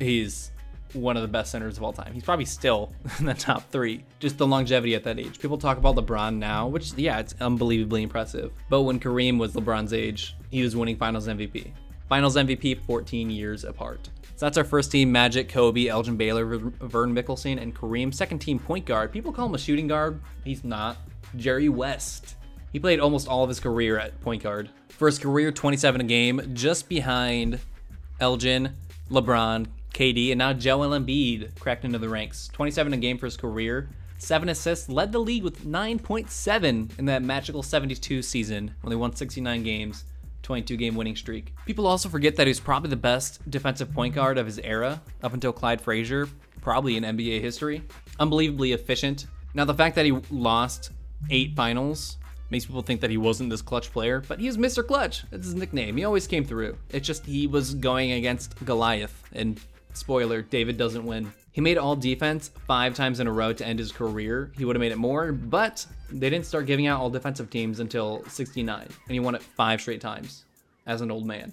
he's 0.00 0.50
one 0.92 1.14
of 1.14 1.22
the 1.22 1.28
best 1.28 1.52
centers 1.52 1.76
of 1.76 1.84
all 1.84 1.92
time. 1.92 2.12
He's 2.12 2.24
probably 2.24 2.46
still 2.46 2.92
in 3.20 3.26
the 3.26 3.34
top 3.34 3.70
three. 3.70 4.02
Just 4.18 4.38
the 4.38 4.46
longevity 4.48 4.96
at 4.96 5.04
that 5.04 5.20
age. 5.20 5.38
People 5.38 5.56
talk 5.56 5.78
about 5.78 5.94
LeBron 5.94 6.38
now, 6.38 6.66
which 6.66 6.92
yeah, 6.94 7.20
it's 7.20 7.36
unbelievably 7.40 8.02
impressive. 8.02 8.50
But 8.68 8.82
when 8.82 8.98
Kareem 8.98 9.38
was 9.38 9.52
LeBron's 9.52 9.92
age, 9.92 10.34
he 10.50 10.64
was 10.64 10.74
winning 10.74 10.96
Finals 10.96 11.28
MVP. 11.28 11.70
Finals 12.08 12.34
MVP 12.34 12.80
14 12.86 13.30
years 13.30 13.62
apart. 13.62 14.10
So 14.34 14.46
that's 14.46 14.58
our 14.58 14.64
first 14.64 14.90
team: 14.90 15.12
Magic, 15.12 15.48
Kobe, 15.48 15.86
Elgin 15.86 16.16
Baylor, 16.16 16.44
Vern 16.44 17.14
Mikkelsen, 17.14 17.62
and 17.62 17.72
Kareem. 17.72 18.12
Second 18.12 18.40
team 18.40 18.58
point 18.58 18.84
guard. 18.84 19.12
People 19.12 19.32
call 19.32 19.46
him 19.46 19.54
a 19.54 19.58
shooting 19.58 19.86
guard. 19.86 20.20
He's 20.42 20.64
not. 20.64 20.96
Jerry 21.36 21.68
West. 21.68 22.34
He 22.72 22.78
played 22.78 23.00
almost 23.00 23.28
all 23.28 23.42
of 23.42 23.48
his 23.48 23.60
career 23.60 23.98
at 23.98 24.20
point 24.20 24.42
guard. 24.42 24.70
For 24.88 25.06
his 25.06 25.18
career, 25.18 25.52
27 25.52 26.00
a 26.00 26.04
game, 26.04 26.40
just 26.54 26.88
behind 26.88 27.60
Elgin, 28.20 28.74
LeBron, 29.10 29.66
KD, 29.94 30.30
and 30.32 30.38
now 30.38 30.52
Joel 30.52 30.90
Embiid 30.98 31.58
cracked 31.58 31.84
into 31.84 31.98
the 31.98 32.08
ranks. 32.08 32.48
27 32.52 32.92
a 32.92 32.96
game 32.96 33.18
for 33.18 33.26
his 33.26 33.36
career. 33.36 33.88
seven 34.18 34.48
assists, 34.48 34.88
led 34.88 35.12
the 35.12 35.18
league 35.18 35.42
with 35.42 35.64
9.7 35.66 36.98
in 36.98 37.04
that 37.04 37.22
magical 37.22 37.62
72 37.62 38.22
season 38.22 38.74
when 38.80 38.90
they 38.90 38.96
won 38.96 39.14
69 39.14 39.62
games. 39.62 40.04
22 40.42 40.76
game 40.76 40.94
winning 40.94 41.16
streak. 41.16 41.52
People 41.66 41.88
also 41.88 42.08
forget 42.08 42.36
that 42.36 42.46
he's 42.46 42.60
probably 42.60 42.88
the 42.88 42.96
best 42.96 43.40
defensive 43.50 43.92
point 43.92 44.14
guard 44.14 44.38
of 44.38 44.46
his 44.46 44.60
era 44.60 45.02
up 45.24 45.34
until 45.34 45.52
Clyde 45.52 45.80
Frazier, 45.80 46.28
probably 46.60 46.96
in 46.96 47.02
NBA 47.02 47.40
history. 47.40 47.82
Unbelievably 48.20 48.72
efficient. 48.72 49.26
Now, 49.54 49.64
the 49.64 49.74
fact 49.74 49.96
that 49.96 50.04
he 50.04 50.12
lost 50.30 50.92
eight 51.30 51.56
finals 51.56 52.18
makes 52.50 52.66
people 52.66 52.82
think 52.82 53.00
that 53.00 53.10
he 53.10 53.16
wasn't 53.16 53.50
this 53.50 53.62
clutch 53.62 53.92
player, 53.92 54.22
but 54.26 54.38
he 54.38 54.46
was 54.46 54.56
Mr. 54.56 54.86
Clutch. 54.86 55.24
That's 55.30 55.46
his 55.46 55.54
nickname. 55.54 55.96
He 55.96 56.04
always 56.04 56.26
came 56.26 56.44
through. 56.44 56.76
It's 56.90 57.06
just 57.06 57.26
he 57.26 57.46
was 57.46 57.74
going 57.74 58.12
against 58.12 58.64
Goliath, 58.64 59.22
and 59.32 59.60
spoiler, 59.94 60.42
David 60.42 60.76
doesn't 60.76 61.04
win. 61.04 61.32
He 61.52 61.60
made 61.60 61.78
all 61.78 61.96
defense 61.96 62.50
five 62.66 62.94
times 62.94 63.18
in 63.18 63.26
a 63.26 63.32
row 63.32 63.52
to 63.52 63.66
end 63.66 63.78
his 63.78 63.90
career. 63.90 64.52
He 64.56 64.64
would 64.64 64.76
have 64.76 64.80
made 64.80 64.92
it 64.92 64.98
more, 64.98 65.32
but 65.32 65.86
they 66.10 66.28
didn't 66.28 66.46
start 66.46 66.66
giving 66.66 66.86
out 66.86 67.00
all 67.00 67.10
defensive 67.10 67.50
teams 67.50 67.80
until 67.80 68.24
69, 68.26 68.82
and 68.82 68.94
he 69.08 69.20
won 69.20 69.34
it 69.34 69.42
five 69.42 69.80
straight 69.80 70.00
times 70.00 70.44
as 70.86 71.00
an 71.00 71.10
old 71.10 71.26
man. 71.26 71.52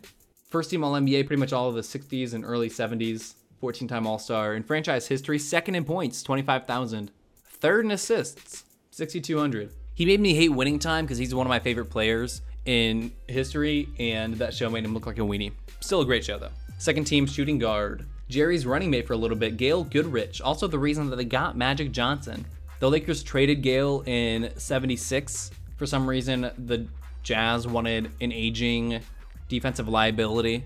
First 0.50 0.70
team 0.70 0.84
All 0.84 0.94
NBA 0.94 1.26
pretty 1.26 1.40
much 1.40 1.54
all 1.54 1.70
of 1.70 1.76
the 1.76 1.82
60s 1.82 2.34
and 2.34 2.46
early 2.46 2.70
70s, 2.70 3.34
14 3.60 3.88
time 3.88 4.06
All 4.06 4.20
Star. 4.20 4.54
In 4.54 4.62
franchise 4.62 5.08
history, 5.08 5.40
second 5.40 5.76
in 5.76 5.86
points, 5.86 6.22
25,000. 6.22 7.10
Third 7.44 7.86
in 7.86 7.92
assists, 7.92 8.66
6,200. 8.92 9.72
He 9.96 10.06
made 10.06 10.20
me 10.20 10.34
hate 10.34 10.50
winning 10.50 10.80
time 10.80 11.06
because 11.06 11.18
he's 11.18 11.36
one 11.36 11.46
of 11.46 11.50
my 11.50 11.60
favorite 11.60 11.86
players 11.86 12.42
in 12.66 13.12
history, 13.28 13.90
and 14.00 14.36
that 14.36 14.54
show 14.54 14.70
made 14.70 14.86
him 14.86 14.94
look 14.94 15.06
like 15.06 15.18
a 15.18 15.22
weenie. 15.22 15.52
Still 15.82 16.02
a 16.02 16.06
great 16.06 16.26
show, 16.26 16.40
though. 16.40 16.50
Second 16.78 17.06
team 17.06 17.28
shooting 17.28 17.60
guard, 17.60 18.06
Jerry's 18.30 18.66
running 18.66 18.90
mate 18.90 19.06
for 19.06 19.14
a 19.14 19.18
little 19.18 19.38
bit, 19.38 19.58
Gail 19.58 19.84
Goodrich, 19.84 20.42
also 20.42 20.68
the 20.68 20.80
reason 20.80 21.10
that 21.10 21.18
they 21.18 21.26
got 21.26 21.56
Magic 21.56 21.92
Johnson. 21.92 22.46
The 22.80 22.90
Lakers 22.90 23.22
traded 23.22 23.62
Gail 23.62 24.04
in 24.08 24.52
76. 24.58 25.52
For 25.78 25.86
some 25.86 26.10
reason, 26.10 26.50
the 26.58 26.88
Jazz 27.22 27.68
wanted 27.68 28.12
an 28.20 28.32
aging 28.32 29.00
defensive 29.48 29.88
liability 29.88 30.66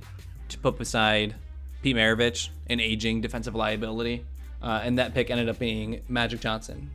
to 0.49 0.57
put 0.57 0.77
beside 0.77 1.35
Pete 1.81 1.95
Maravich, 1.95 2.49
an 2.67 2.79
aging 2.79 3.21
defensive 3.21 3.55
liability. 3.55 4.25
Uh, 4.61 4.81
and 4.83 4.97
that 4.97 5.13
pick 5.13 5.29
ended 5.29 5.49
up 5.49 5.59
being 5.59 6.01
Magic 6.07 6.39
Johnson, 6.39 6.89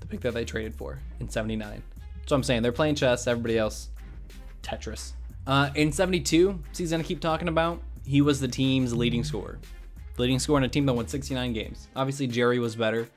the 0.00 0.06
pick 0.06 0.20
that 0.20 0.34
they 0.34 0.44
traded 0.44 0.74
for 0.74 0.98
in 1.20 1.28
79. 1.28 1.82
So 2.26 2.36
I'm 2.36 2.42
saying 2.42 2.62
they're 2.62 2.72
playing 2.72 2.96
chess, 2.96 3.26
everybody 3.26 3.58
else, 3.58 3.88
Tetris. 4.62 5.12
Uh, 5.46 5.70
in 5.74 5.92
72, 5.92 6.58
season 6.72 7.00
I 7.00 7.04
keep 7.04 7.20
talking 7.20 7.48
about, 7.48 7.82
he 8.04 8.20
was 8.20 8.40
the 8.40 8.48
team's 8.48 8.92
leading 8.94 9.24
scorer 9.24 9.58
leading 10.18 10.38
scorer 10.38 10.58
on 10.58 10.64
a 10.64 10.68
team 10.68 10.86
that 10.86 10.92
won 10.92 11.06
69 11.06 11.52
games. 11.52 11.88
Obviously, 11.96 12.26
Jerry 12.26 12.58
was 12.58 12.76
better, 12.76 13.08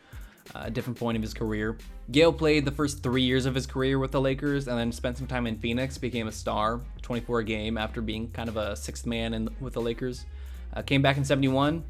uh, 0.55 0.69
different 0.69 0.97
point 0.97 1.15
of 1.15 1.21
his 1.21 1.33
career. 1.33 1.77
Gail 2.11 2.31
played 2.33 2.65
the 2.65 2.71
first 2.71 3.03
three 3.03 3.23
years 3.23 3.45
of 3.45 3.55
his 3.55 3.65
career 3.65 3.99
with 3.99 4.11
the 4.11 4.21
Lakers 4.21 4.67
and 4.67 4.77
then 4.77 4.91
spent 4.91 5.17
some 5.17 5.27
time 5.27 5.47
in 5.47 5.57
Phoenix, 5.57 5.97
became 5.97 6.27
a 6.27 6.31
star, 6.31 6.81
24 7.01 7.39
a 7.39 7.43
game 7.43 7.77
after 7.77 8.01
being 8.01 8.29
kind 8.31 8.49
of 8.49 8.57
a 8.57 8.75
sixth 8.75 9.05
man 9.05 9.33
in, 9.33 9.49
with 9.59 9.73
the 9.73 9.81
Lakers. 9.81 10.25
Uh, 10.73 10.81
came 10.81 11.01
back 11.01 11.17
in 11.17 11.25
71, 11.25 11.83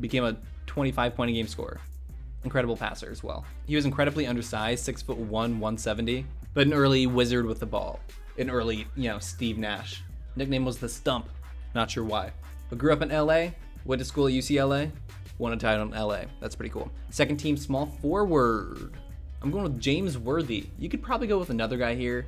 became 0.00 0.24
a 0.24 0.36
25 0.66 1.14
point 1.14 1.30
a 1.30 1.32
game 1.32 1.46
scorer. 1.46 1.80
Incredible 2.44 2.76
passer 2.76 3.10
as 3.10 3.24
well. 3.24 3.44
He 3.66 3.74
was 3.74 3.84
incredibly 3.86 4.26
undersized, 4.26 4.84
six 4.84 5.02
foot 5.02 5.16
one, 5.16 5.58
170, 5.58 6.26
but 6.52 6.66
an 6.66 6.74
early 6.74 7.06
wizard 7.06 7.46
with 7.46 7.58
the 7.58 7.66
ball. 7.66 8.00
An 8.38 8.50
early, 8.50 8.86
you 8.96 9.08
know, 9.08 9.18
Steve 9.18 9.58
Nash. 9.58 10.02
Nickname 10.36 10.64
was 10.64 10.78
the 10.78 10.88
Stump. 10.88 11.28
Not 11.74 11.90
sure 11.90 12.04
why. 12.04 12.32
But 12.68 12.78
grew 12.78 12.92
up 12.92 13.02
in 13.02 13.08
LA, 13.08 13.48
Went 13.84 14.00
to 14.00 14.04
school 14.06 14.26
at 14.28 14.32
UCLA, 14.32 14.90
won 15.36 15.52
a 15.52 15.56
title 15.58 15.82
in 15.82 15.90
LA. 15.90 16.22
That's 16.40 16.56
pretty 16.56 16.70
cool. 16.70 16.90
Second 17.10 17.36
team 17.36 17.56
small 17.56 17.84
forward. 17.84 18.94
I'm 19.42 19.50
going 19.50 19.64
with 19.64 19.78
James 19.78 20.16
Worthy. 20.16 20.66
You 20.78 20.88
could 20.88 21.02
probably 21.02 21.26
go 21.26 21.38
with 21.38 21.50
another 21.50 21.76
guy 21.76 21.94
here, 21.94 22.24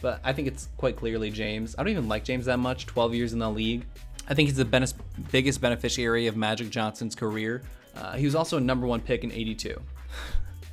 but 0.00 0.20
I 0.24 0.32
think 0.32 0.48
it's 0.48 0.68
quite 0.78 0.96
clearly 0.96 1.30
James. 1.30 1.74
I 1.76 1.82
don't 1.82 1.90
even 1.90 2.08
like 2.08 2.24
James 2.24 2.46
that 2.46 2.58
much, 2.58 2.86
12 2.86 3.14
years 3.14 3.32
in 3.34 3.38
the 3.38 3.50
league. 3.50 3.84
I 4.26 4.32
think 4.32 4.48
he's 4.48 4.56
the 4.56 4.94
biggest 5.30 5.60
beneficiary 5.60 6.26
of 6.26 6.38
Magic 6.38 6.70
Johnson's 6.70 7.14
career. 7.14 7.62
Uh, 7.96 8.16
he 8.16 8.24
was 8.24 8.34
also 8.34 8.56
a 8.56 8.60
number 8.60 8.86
one 8.86 9.00
pick 9.00 9.24
in 9.24 9.32
82. 9.32 9.80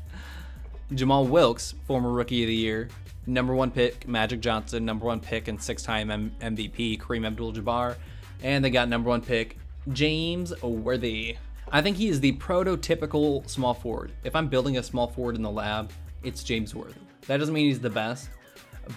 Jamal 0.93 1.25
Wilkes, 1.25 1.73
former 1.85 2.11
rookie 2.11 2.43
of 2.43 2.47
the 2.47 2.55
year, 2.55 2.89
number 3.25 3.53
one 3.53 3.71
pick, 3.71 4.07
Magic 4.07 4.39
Johnson, 4.41 4.85
number 4.85 5.05
one 5.05 5.19
pick 5.19 5.47
and 5.47 5.61
six 5.61 5.83
time 5.83 6.11
M- 6.11 6.35
MVP, 6.41 6.99
Kareem 6.99 7.25
Abdul 7.25 7.53
Jabbar. 7.53 7.95
And 8.43 8.65
they 8.65 8.69
got 8.69 8.89
number 8.89 9.09
one 9.09 9.21
pick, 9.21 9.57
James 9.93 10.53
Worthy. 10.61 11.37
I 11.71 11.81
think 11.81 11.97
he 11.97 12.09
is 12.09 12.19
the 12.19 12.33
prototypical 12.33 13.47
small 13.49 13.73
forward. 13.73 14.11
If 14.23 14.35
I'm 14.35 14.47
building 14.47 14.77
a 14.77 14.83
small 14.83 15.07
forward 15.07 15.35
in 15.35 15.41
the 15.41 15.51
lab, 15.51 15.91
it's 16.23 16.43
James 16.43 16.75
Worthy. 16.75 16.99
That 17.27 17.37
doesn't 17.37 17.53
mean 17.53 17.67
he's 17.67 17.79
the 17.79 17.89
best, 17.89 18.29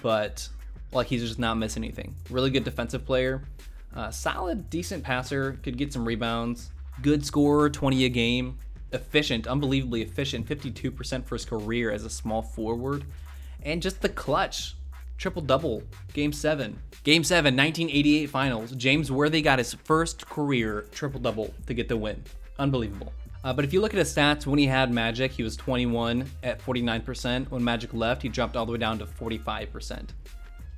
but 0.03 0.49
like 0.93 1.07
he's 1.07 1.23
just 1.23 1.39
not 1.39 1.57
missing 1.57 1.85
anything. 1.85 2.15
Really 2.31 2.51
good 2.51 2.65
defensive 2.65 3.05
player, 3.05 3.45
uh, 3.95 4.11
solid, 4.11 4.71
decent 4.71 5.05
passer, 5.05 5.59
could 5.63 5.77
get 5.77 5.93
some 5.93 6.05
rebounds, 6.07 6.71
good 7.03 7.25
scorer, 7.25 7.71
20 7.71 8.05
a 8.05 8.09
game, 8.09 8.59
efficient, 8.93 9.47
unbelievably 9.47 10.03
efficient, 10.03 10.47
52% 10.47 11.25
for 11.25 11.35
his 11.35 11.45
career 11.45 11.91
as 11.91 12.05
a 12.05 12.11
small 12.11 12.43
forward, 12.43 13.05
and 13.63 13.83
just 13.83 14.01
the 14.01 14.09
clutch 14.09 14.77
triple 15.19 15.43
double. 15.43 15.83
Game 16.13 16.33
seven. 16.33 16.79
Game 17.03 17.25
seven, 17.25 17.57
1988 17.57 18.27
finals. 18.27 18.73
James 18.73 19.11
Worthy 19.11 19.43
got 19.43 19.59
his 19.59 19.75
first 19.75 20.27
career 20.27 20.87
triple 20.93 21.21
double 21.21 21.53
to 21.67 21.75
get 21.75 21.89
the 21.89 21.97
win. 21.97 22.23
Unbelievable. 22.59 23.13
Uh, 23.43 23.53
but 23.53 23.65
if 23.65 23.73
you 23.75 23.81
look 23.81 23.93
at 23.93 23.99
his 23.99 24.15
stats, 24.15 24.47
when 24.47 24.59
he 24.59 24.67
had 24.67 24.91
Magic, 24.91 25.31
he 25.31 25.43
was 25.43 25.55
21 25.57 26.25
at 26.43 26.61
49%. 26.61 27.51
When 27.51 27.63
Magic 27.63 27.93
left, 27.93 28.23
he 28.23 28.29
dropped 28.31 28.57
all 28.57 28.65
the 28.65 28.73
way 28.73 28.79
down 28.79 28.99
to 28.99 29.07
45%. 29.07 30.09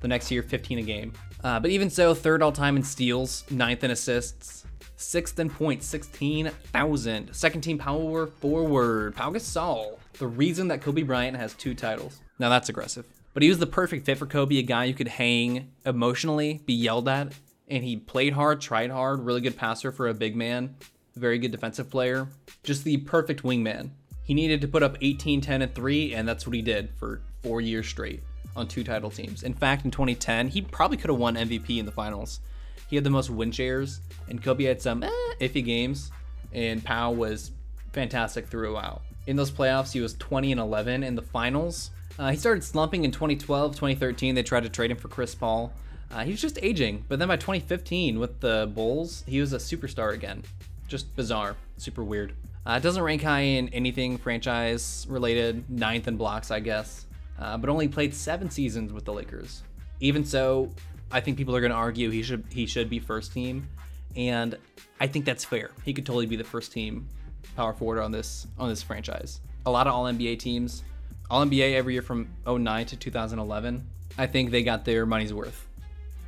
The 0.00 0.08
next 0.08 0.30
year, 0.32 0.42
15 0.42 0.78
a 0.78 0.82
game. 0.82 1.12
Uh, 1.44 1.60
but 1.60 1.70
even 1.70 1.88
so, 1.88 2.12
third 2.12 2.42
all 2.42 2.50
time 2.50 2.76
in 2.76 2.82
steals, 2.82 3.44
ninth 3.50 3.84
in 3.84 3.92
assists, 3.92 4.64
sixth 4.96 5.38
in 5.38 5.50
points, 5.50 5.86
16,000. 5.86 7.34
Second 7.34 7.60
team 7.60 7.78
power 7.78 8.26
forward, 8.26 9.14
Pau 9.14 9.30
Gasol. 9.30 9.98
The 10.14 10.26
reason 10.26 10.68
that 10.68 10.82
Kobe 10.82 11.02
Bryant 11.02 11.36
has 11.36 11.54
two 11.54 11.74
titles. 11.74 12.20
Now 12.38 12.48
that's 12.48 12.68
aggressive. 12.68 13.06
But 13.34 13.42
he 13.42 13.48
was 13.48 13.58
the 13.58 13.66
perfect 13.66 14.06
fit 14.06 14.18
for 14.18 14.26
Kobe, 14.26 14.56
a 14.56 14.62
guy 14.62 14.84
you 14.84 14.94
could 14.94 15.08
hang 15.08 15.70
emotionally, 15.84 16.62
be 16.64 16.72
yelled 16.72 17.08
at, 17.08 17.34
and 17.68 17.84
he 17.84 17.96
played 17.96 18.32
hard, 18.32 18.60
tried 18.60 18.90
hard, 18.90 19.20
really 19.20 19.42
good 19.42 19.56
passer 19.56 19.92
for 19.92 20.08
a 20.08 20.14
big 20.14 20.34
man, 20.34 20.74
very 21.16 21.38
good 21.38 21.50
defensive 21.50 21.90
player, 21.90 22.28
just 22.62 22.84
the 22.84 22.96
perfect 22.98 23.42
wingman. 23.42 23.90
He 24.22 24.34
needed 24.34 24.60
to 24.62 24.68
put 24.68 24.82
up 24.82 24.96
18, 25.02 25.40
10, 25.40 25.62
and 25.62 25.74
3, 25.74 26.14
and 26.14 26.26
that's 26.26 26.46
what 26.46 26.56
he 26.56 26.62
did 26.62 26.90
for 26.96 27.20
four 27.42 27.60
years 27.60 27.86
straight 27.86 28.22
on 28.56 28.66
two 28.66 28.82
title 28.82 29.10
teams. 29.10 29.42
In 29.42 29.52
fact, 29.52 29.84
in 29.84 29.90
2010, 29.90 30.48
he 30.48 30.62
probably 30.62 30.96
could 30.96 31.10
have 31.10 31.18
won 31.18 31.36
MVP 31.36 31.78
in 31.78 31.86
the 31.86 31.92
finals. 31.92 32.40
He 32.88 32.96
had 32.96 33.04
the 33.04 33.10
most 33.10 33.30
win 33.30 33.52
shares, 33.52 34.00
and 34.28 34.42
Kobe 34.42 34.64
had 34.64 34.80
some 34.80 35.02
eh, 35.02 35.10
iffy 35.40 35.64
games, 35.64 36.10
and 36.52 36.84
Pau 36.84 37.10
was 37.10 37.50
fantastic 37.92 38.46
throughout. 38.46 39.02
In 39.26 39.36
those 39.36 39.50
playoffs, 39.50 39.92
he 39.92 40.00
was 40.00 40.14
20 40.14 40.52
and 40.52 40.60
11. 40.60 41.02
In 41.02 41.14
the 41.16 41.22
finals, 41.22 41.90
uh, 42.18 42.30
he 42.30 42.36
started 42.36 42.62
slumping 42.62 43.04
in 43.04 43.10
2012, 43.10 43.72
2013. 43.72 44.34
They 44.34 44.42
tried 44.42 44.62
to 44.62 44.68
trade 44.68 44.90
him 44.90 44.96
for 44.96 45.08
Chris 45.08 45.34
Paul. 45.34 45.72
Uh, 46.10 46.24
he 46.24 46.30
was 46.30 46.40
just 46.40 46.58
aging, 46.62 47.04
but 47.08 47.18
then 47.18 47.28
by 47.28 47.36
2015 47.36 48.20
with 48.20 48.40
the 48.40 48.70
Bulls, 48.72 49.24
he 49.26 49.40
was 49.40 49.52
a 49.52 49.58
superstar 49.58 50.14
again. 50.14 50.42
Just 50.86 51.14
bizarre, 51.16 51.56
super 51.78 52.04
weird. 52.04 52.32
Uh, 52.64 52.78
doesn't 52.78 53.02
rank 53.02 53.22
high 53.22 53.40
in 53.40 53.68
anything 53.70 54.16
franchise 54.16 55.06
related, 55.08 55.68
ninth 55.68 56.06
in 56.06 56.16
blocks, 56.16 56.50
I 56.50 56.60
guess, 56.60 57.06
uh, 57.38 57.56
but 57.56 57.68
only 57.68 57.88
played 57.88 58.14
seven 58.14 58.50
seasons 58.50 58.92
with 58.92 59.04
the 59.04 59.12
Lakers. 59.12 59.62
Even 60.00 60.24
so, 60.24 60.70
I 61.16 61.20
think 61.20 61.36
people 61.36 61.56
are 61.56 61.60
going 61.60 61.72
to 61.72 61.76
argue 61.76 62.10
he 62.10 62.22
should 62.22 62.44
he 62.50 62.66
should 62.66 62.90
be 62.90 62.98
first 62.98 63.32
team, 63.32 63.68
and 64.14 64.56
I 65.00 65.06
think 65.06 65.24
that's 65.24 65.44
fair. 65.44 65.70
He 65.84 65.92
could 65.92 66.04
totally 66.04 66.26
be 66.26 66.36
the 66.36 66.44
first 66.44 66.72
team 66.72 67.08
power 67.56 67.72
forward 67.72 68.00
on 68.00 68.12
this 68.12 68.46
on 68.58 68.68
this 68.68 68.82
franchise. 68.82 69.40
A 69.64 69.70
lot 69.70 69.86
of 69.86 69.94
All 69.94 70.04
NBA 70.04 70.38
teams 70.38 70.82
all 71.30 71.44
NBA 71.44 71.74
every 71.74 71.94
year 71.94 72.02
from 72.02 72.28
09 72.46 72.86
to 72.86 72.96
2011, 72.96 73.84
I 74.18 74.26
think 74.26 74.50
they 74.50 74.62
got 74.62 74.84
their 74.84 75.06
money's 75.06 75.34
worth. 75.34 75.66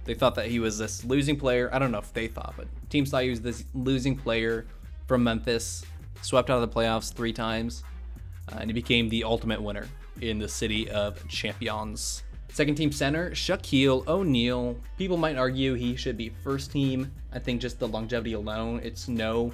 They 0.04 0.14
thought 0.14 0.34
that 0.36 0.46
he 0.46 0.58
was 0.58 0.78
this 0.78 1.04
losing 1.04 1.36
player. 1.36 1.70
I 1.72 1.78
don't 1.78 1.92
know 1.92 1.98
if 1.98 2.12
they 2.12 2.28
thought, 2.28 2.54
but 2.56 2.66
teams 2.88 3.10
thought 3.10 3.22
he 3.22 3.30
was 3.30 3.40
this 3.40 3.64
losing 3.74 4.16
player 4.16 4.66
from 5.06 5.22
Memphis, 5.22 5.84
swept 6.22 6.50
out 6.50 6.62
of 6.62 6.68
the 6.68 6.74
playoffs 6.74 7.12
three 7.12 7.32
times, 7.32 7.84
uh, 8.52 8.56
and 8.60 8.70
he 8.70 8.74
became 8.74 9.08
the 9.08 9.24
ultimate 9.24 9.62
winner 9.62 9.86
in 10.20 10.38
the 10.38 10.48
city 10.48 10.90
of 10.90 11.26
champions. 11.28 12.22
Second 12.52 12.74
team 12.74 12.90
center, 12.90 13.30
Shaquille 13.30 14.06
O'Neal. 14.08 14.76
People 14.96 15.16
might 15.16 15.36
argue 15.36 15.74
he 15.74 15.94
should 15.96 16.16
be 16.16 16.30
first 16.42 16.72
team. 16.72 17.12
I 17.32 17.38
think 17.38 17.60
just 17.60 17.78
the 17.78 17.86
longevity 17.86 18.32
alone, 18.32 18.80
it's 18.82 19.06
no. 19.08 19.52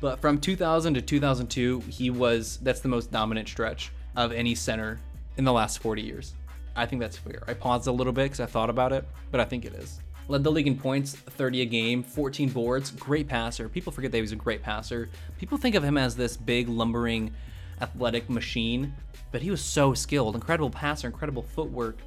But 0.00 0.20
from 0.20 0.38
2000 0.38 0.94
to 0.94 1.02
2002, 1.02 1.80
he 1.88 2.10
was 2.10 2.58
that's 2.62 2.80
the 2.80 2.88
most 2.88 3.10
dominant 3.10 3.48
stretch 3.48 3.90
of 4.14 4.32
any 4.32 4.54
center 4.54 5.00
in 5.36 5.44
the 5.44 5.52
last 5.52 5.80
40 5.80 6.02
years. 6.02 6.34
I 6.74 6.86
think 6.86 7.00
that's 7.00 7.16
fair. 7.16 7.42
I 7.48 7.54
paused 7.54 7.86
a 7.86 7.92
little 7.92 8.12
bit 8.12 8.24
because 8.24 8.40
I 8.40 8.46
thought 8.46 8.70
about 8.70 8.92
it, 8.92 9.06
but 9.30 9.40
I 9.40 9.44
think 9.44 9.64
it 9.64 9.74
is. 9.74 10.00
Led 10.28 10.42
the 10.42 10.50
league 10.50 10.66
in 10.66 10.76
points, 10.76 11.14
30 11.14 11.62
a 11.62 11.64
game, 11.64 12.02
14 12.02 12.48
boards, 12.50 12.90
great 12.90 13.28
passer. 13.28 13.68
People 13.68 13.92
forget 13.92 14.10
that 14.10 14.18
he 14.18 14.22
was 14.22 14.32
a 14.32 14.36
great 14.36 14.62
passer. 14.62 15.08
People 15.38 15.56
think 15.56 15.74
of 15.74 15.84
him 15.84 15.96
as 15.96 16.16
this 16.16 16.36
big, 16.36 16.68
lumbering 16.68 17.32
athletic 17.80 18.28
machine, 18.28 18.92
but 19.30 19.40
he 19.40 19.50
was 19.50 19.60
so 19.60 19.94
skilled. 19.94 20.34
Incredible 20.34 20.70
passer, 20.70 21.06
incredible 21.06 21.42
footwork, 21.42 21.98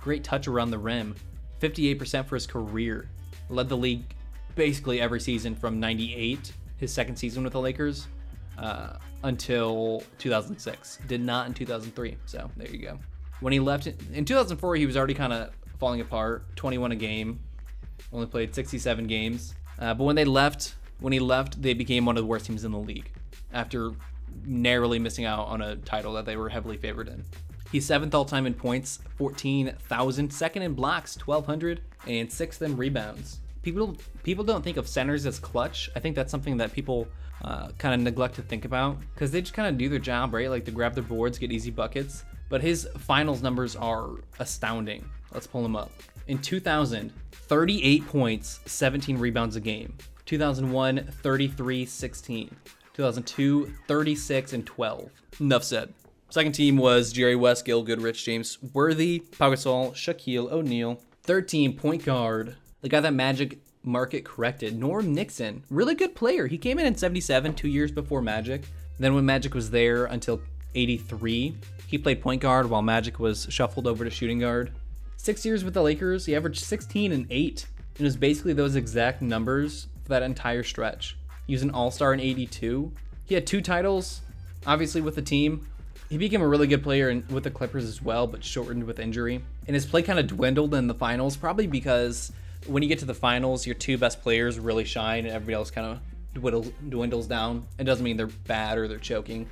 great 0.00 0.24
touch 0.24 0.48
around 0.48 0.70
the 0.70 0.78
rim. 0.78 1.14
58% 1.60 2.26
for 2.26 2.36
his 2.36 2.46
career. 2.46 3.08
Led 3.50 3.68
the 3.68 3.76
league 3.76 4.02
basically 4.54 5.00
every 5.00 5.20
season 5.20 5.54
from 5.54 5.80
98, 5.80 6.52
his 6.76 6.92
second 6.92 7.16
season 7.16 7.44
with 7.44 7.52
the 7.52 7.60
Lakers, 7.60 8.08
uh, 8.58 8.94
until 9.22 10.02
2006. 10.18 10.98
Did 11.06 11.20
not 11.20 11.46
in 11.46 11.54
2003. 11.54 12.16
So 12.26 12.50
there 12.56 12.68
you 12.68 12.78
go. 12.78 12.98
When 13.40 13.52
he 13.52 13.60
left 13.60 13.86
in 13.86 14.24
2004, 14.24 14.76
he 14.76 14.86
was 14.86 14.96
already 14.96 15.14
kind 15.14 15.32
of 15.32 15.50
falling 15.78 16.00
apart. 16.00 16.44
21 16.56 16.92
a 16.92 16.96
game, 16.96 17.40
only 18.12 18.26
played 18.26 18.54
67 18.54 19.06
games. 19.06 19.54
Uh, 19.78 19.94
but 19.94 20.04
when 20.04 20.16
they 20.16 20.24
left, 20.24 20.74
when 21.00 21.12
he 21.12 21.20
left, 21.20 21.60
they 21.62 21.74
became 21.74 22.04
one 22.04 22.16
of 22.16 22.22
the 22.22 22.26
worst 22.26 22.46
teams 22.46 22.64
in 22.64 22.72
the 22.72 22.78
league 22.78 23.10
after 23.52 23.92
narrowly 24.44 24.98
missing 24.98 25.24
out 25.24 25.46
on 25.46 25.62
a 25.62 25.76
title 25.76 26.12
that 26.14 26.26
they 26.26 26.36
were 26.36 26.48
heavily 26.48 26.76
favored 26.76 27.08
in. 27.08 27.24
He's 27.70 27.84
seventh 27.84 28.14
all 28.14 28.24
time 28.24 28.46
in 28.46 28.54
points, 28.54 29.00
14,000, 29.16 30.32
second 30.32 30.62
in 30.62 30.74
blocks, 30.74 31.16
1,200, 31.26 31.82
and 32.06 32.32
sixth 32.32 32.62
in 32.62 32.76
rebounds. 32.76 33.40
People 33.62 33.96
people 34.22 34.44
don't 34.44 34.62
think 34.62 34.76
of 34.76 34.88
centers 34.88 35.26
as 35.26 35.38
clutch. 35.38 35.90
I 35.94 36.00
think 36.00 36.16
that's 36.16 36.30
something 36.30 36.56
that 36.58 36.72
people 36.72 37.08
uh, 37.42 37.68
kind 37.78 37.94
of 37.94 38.00
neglect 38.00 38.36
to 38.36 38.42
think 38.42 38.64
about 38.64 38.98
because 39.14 39.30
they 39.30 39.40
just 39.40 39.54
kind 39.54 39.68
of 39.68 39.76
do 39.76 39.88
their 39.88 39.98
job, 39.98 40.32
right? 40.32 40.48
Like 40.48 40.64
to 40.64 40.70
grab 40.70 40.94
their 40.94 41.04
boards, 41.04 41.38
get 41.38 41.52
easy 41.52 41.70
buckets. 41.70 42.24
But 42.48 42.62
his 42.62 42.88
finals 42.98 43.42
numbers 43.42 43.76
are 43.76 44.10
astounding. 44.38 45.04
Let's 45.32 45.46
pull 45.46 45.62
them 45.62 45.76
up. 45.76 45.92
In 46.28 46.38
2000, 46.38 47.12
38 47.32 48.06
points, 48.06 48.60
17 48.66 49.18
rebounds 49.18 49.56
a 49.56 49.60
game. 49.60 49.96
2001, 50.24 51.08
33, 51.22 51.84
16. 51.84 52.56
2002, 52.94 53.72
36, 53.86 54.52
and 54.54 54.66
12. 54.66 55.10
Enough 55.40 55.64
said. 55.64 55.92
Second 56.30 56.52
team 56.52 56.76
was 56.76 57.10
Jerry 57.10 57.36
West, 57.36 57.64
Gail 57.64 57.82
Goodrich, 57.82 58.22
James 58.22 58.58
Worthy, 58.74 59.20
Pau 59.20 59.50
Gasol, 59.50 59.92
Shaquille 59.94 60.52
O'Neal. 60.52 61.00
Third 61.22 61.48
team, 61.48 61.72
point 61.72 62.04
guard, 62.04 62.56
the 62.82 62.90
guy 62.90 63.00
that 63.00 63.14
Magic 63.14 63.58
market 63.82 64.26
corrected, 64.26 64.78
Norm 64.78 65.14
Nixon. 65.14 65.62
Really 65.70 65.94
good 65.94 66.14
player. 66.14 66.46
He 66.46 66.58
came 66.58 66.78
in 66.78 66.84
in 66.84 66.94
77, 66.94 67.54
two 67.54 67.68
years 67.68 67.90
before 67.90 68.20
Magic. 68.20 68.64
Then 68.98 69.14
when 69.14 69.24
Magic 69.24 69.54
was 69.54 69.70
there 69.70 70.04
until 70.04 70.42
83, 70.74 71.56
he 71.86 71.96
played 71.96 72.20
point 72.20 72.42
guard 72.42 72.68
while 72.68 72.82
Magic 72.82 73.18
was 73.18 73.46
shuffled 73.48 73.86
over 73.86 74.04
to 74.04 74.10
shooting 74.10 74.40
guard. 74.40 74.72
Six 75.16 75.46
years 75.46 75.64
with 75.64 75.72
the 75.72 75.82
Lakers, 75.82 76.26
he 76.26 76.36
averaged 76.36 76.60
16 76.60 77.10
and 77.10 77.26
8. 77.30 77.66
And 77.96 78.00
it 78.00 78.04
was 78.04 78.16
basically 78.18 78.52
those 78.52 78.76
exact 78.76 79.22
numbers 79.22 79.88
for 80.02 80.10
that 80.10 80.22
entire 80.22 80.62
stretch. 80.62 81.16
He 81.46 81.54
was 81.54 81.62
an 81.62 81.70
all 81.70 81.90
star 81.90 82.12
in 82.12 82.20
82. 82.20 82.92
He 83.24 83.34
had 83.34 83.46
two 83.46 83.62
titles, 83.62 84.20
obviously, 84.66 85.00
with 85.00 85.14
the 85.14 85.22
team. 85.22 85.66
He 86.08 86.16
became 86.16 86.40
a 86.40 86.48
really 86.48 86.66
good 86.66 86.82
player 86.82 87.10
in, 87.10 87.24
with 87.28 87.44
the 87.44 87.50
Clippers 87.50 87.84
as 87.84 88.00
well, 88.00 88.26
but 88.26 88.42
shortened 88.42 88.84
with 88.84 88.98
injury. 88.98 89.42
And 89.66 89.74
his 89.74 89.84
play 89.84 90.02
kind 90.02 90.18
of 90.18 90.26
dwindled 90.26 90.74
in 90.74 90.86
the 90.86 90.94
finals, 90.94 91.36
probably 91.36 91.66
because 91.66 92.32
when 92.66 92.82
you 92.82 92.88
get 92.88 92.98
to 93.00 93.04
the 93.04 93.14
finals, 93.14 93.66
your 93.66 93.74
two 93.74 93.98
best 93.98 94.22
players 94.22 94.58
really 94.58 94.84
shine 94.84 95.26
and 95.26 95.34
everybody 95.34 95.54
else 95.54 95.70
kind 95.70 95.86
of 95.86 96.00
dwindles, 96.34 96.70
dwindles 96.88 97.26
down. 97.26 97.66
It 97.78 97.84
doesn't 97.84 98.04
mean 98.04 98.16
they're 98.16 98.26
bad 98.26 98.78
or 98.78 98.88
they're 98.88 98.98
choking. 98.98 99.50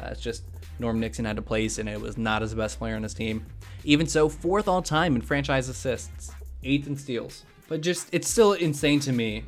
Uh, 0.00 0.08
it's 0.12 0.20
just 0.20 0.44
Norm 0.78 0.98
Nixon 0.98 1.24
had 1.24 1.36
a 1.36 1.42
place 1.42 1.78
and 1.78 1.88
it 1.88 2.00
was 2.00 2.16
not 2.16 2.40
his 2.40 2.54
best 2.54 2.78
player 2.78 2.96
on 2.96 3.02
his 3.02 3.12
team. 3.12 3.44
Even 3.84 4.06
so, 4.06 4.28
fourth 4.28 4.66
all 4.66 4.82
time 4.82 5.14
in 5.14 5.20
franchise 5.20 5.68
assists, 5.68 6.32
eighth 6.64 6.86
in 6.86 6.96
steals. 6.96 7.44
But 7.68 7.82
just, 7.82 8.08
it's 8.12 8.28
still 8.28 8.54
insane 8.54 9.00
to 9.00 9.12
me 9.12 9.44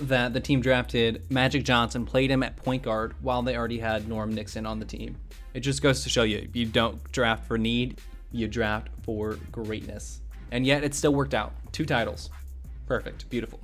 that 0.00 0.32
the 0.32 0.40
team 0.40 0.60
drafted 0.60 1.22
Magic 1.30 1.64
Johnson, 1.64 2.04
played 2.06 2.30
him 2.30 2.42
at 2.42 2.56
point 2.56 2.82
guard 2.82 3.14
while 3.20 3.42
they 3.42 3.56
already 3.56 3.78
had 3.78 4.08
Norm 4.08 4.34
Nixon 4.34 4.66
on 4.66 4.78
the 4.78 4.84
team. 4.84 5.16
It 5.54 5.60
just 5.60 5.82
goes 5.82 6.02
to 6.04 6.08
show 6.08 6.22
you, 6.22 6.48
you 6.52 6.66
don't 6.66 7.02
draft 7.12 7.46
for 7.46 7.58
need, 7.58 8.00
you 8.32 8.48
draft 8.48 8.88
for 9.02 9.38
greatness. 9.50 10.20
And 10.52 10.66
yet 10.66 10.84
it 10.84 10.94
still 10.94 11.14
worked 11.14 11.34
out. 11.34 11.52
Two 11.72 11.84
titles. 11.84 12.30
Perfect. 12.86 13.28
Beautiful. 13.30 13.60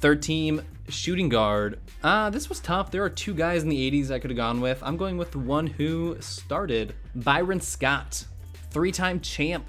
Third 0.00 0.22
team, 0.22 0.62
shooting 0.88 1.28
guard. 1.28 1.78
Ah, 2.02 2.26
uh, 2.26 2.30
this 2.30 2.48
was 2.48 2.60
tough. 2.60 2.90
There 2.90 3.04
are 3.04 3.10
two 3.10 3.34
guys 3.34 3.62
in 3.62 3.68
the 3.68 3.90
80s 3.90 4.10
I 4.10 4.18
could 4.18 4.30
have 4.30 4.36
gone 4.36 4.60
with. 4.60 4.82
I'm 4.82 4.96
going 4.96 5.18
with 5.18 5.32
the 5.32 5.38
one 5.38 5.66
who 5.66 6.16
started 6.20 6.94
Byron 7.14 7.60
Scott, 7.60 8.24
three 8.70 8.92
time 8.92 9.20
champ. 9.20 9.66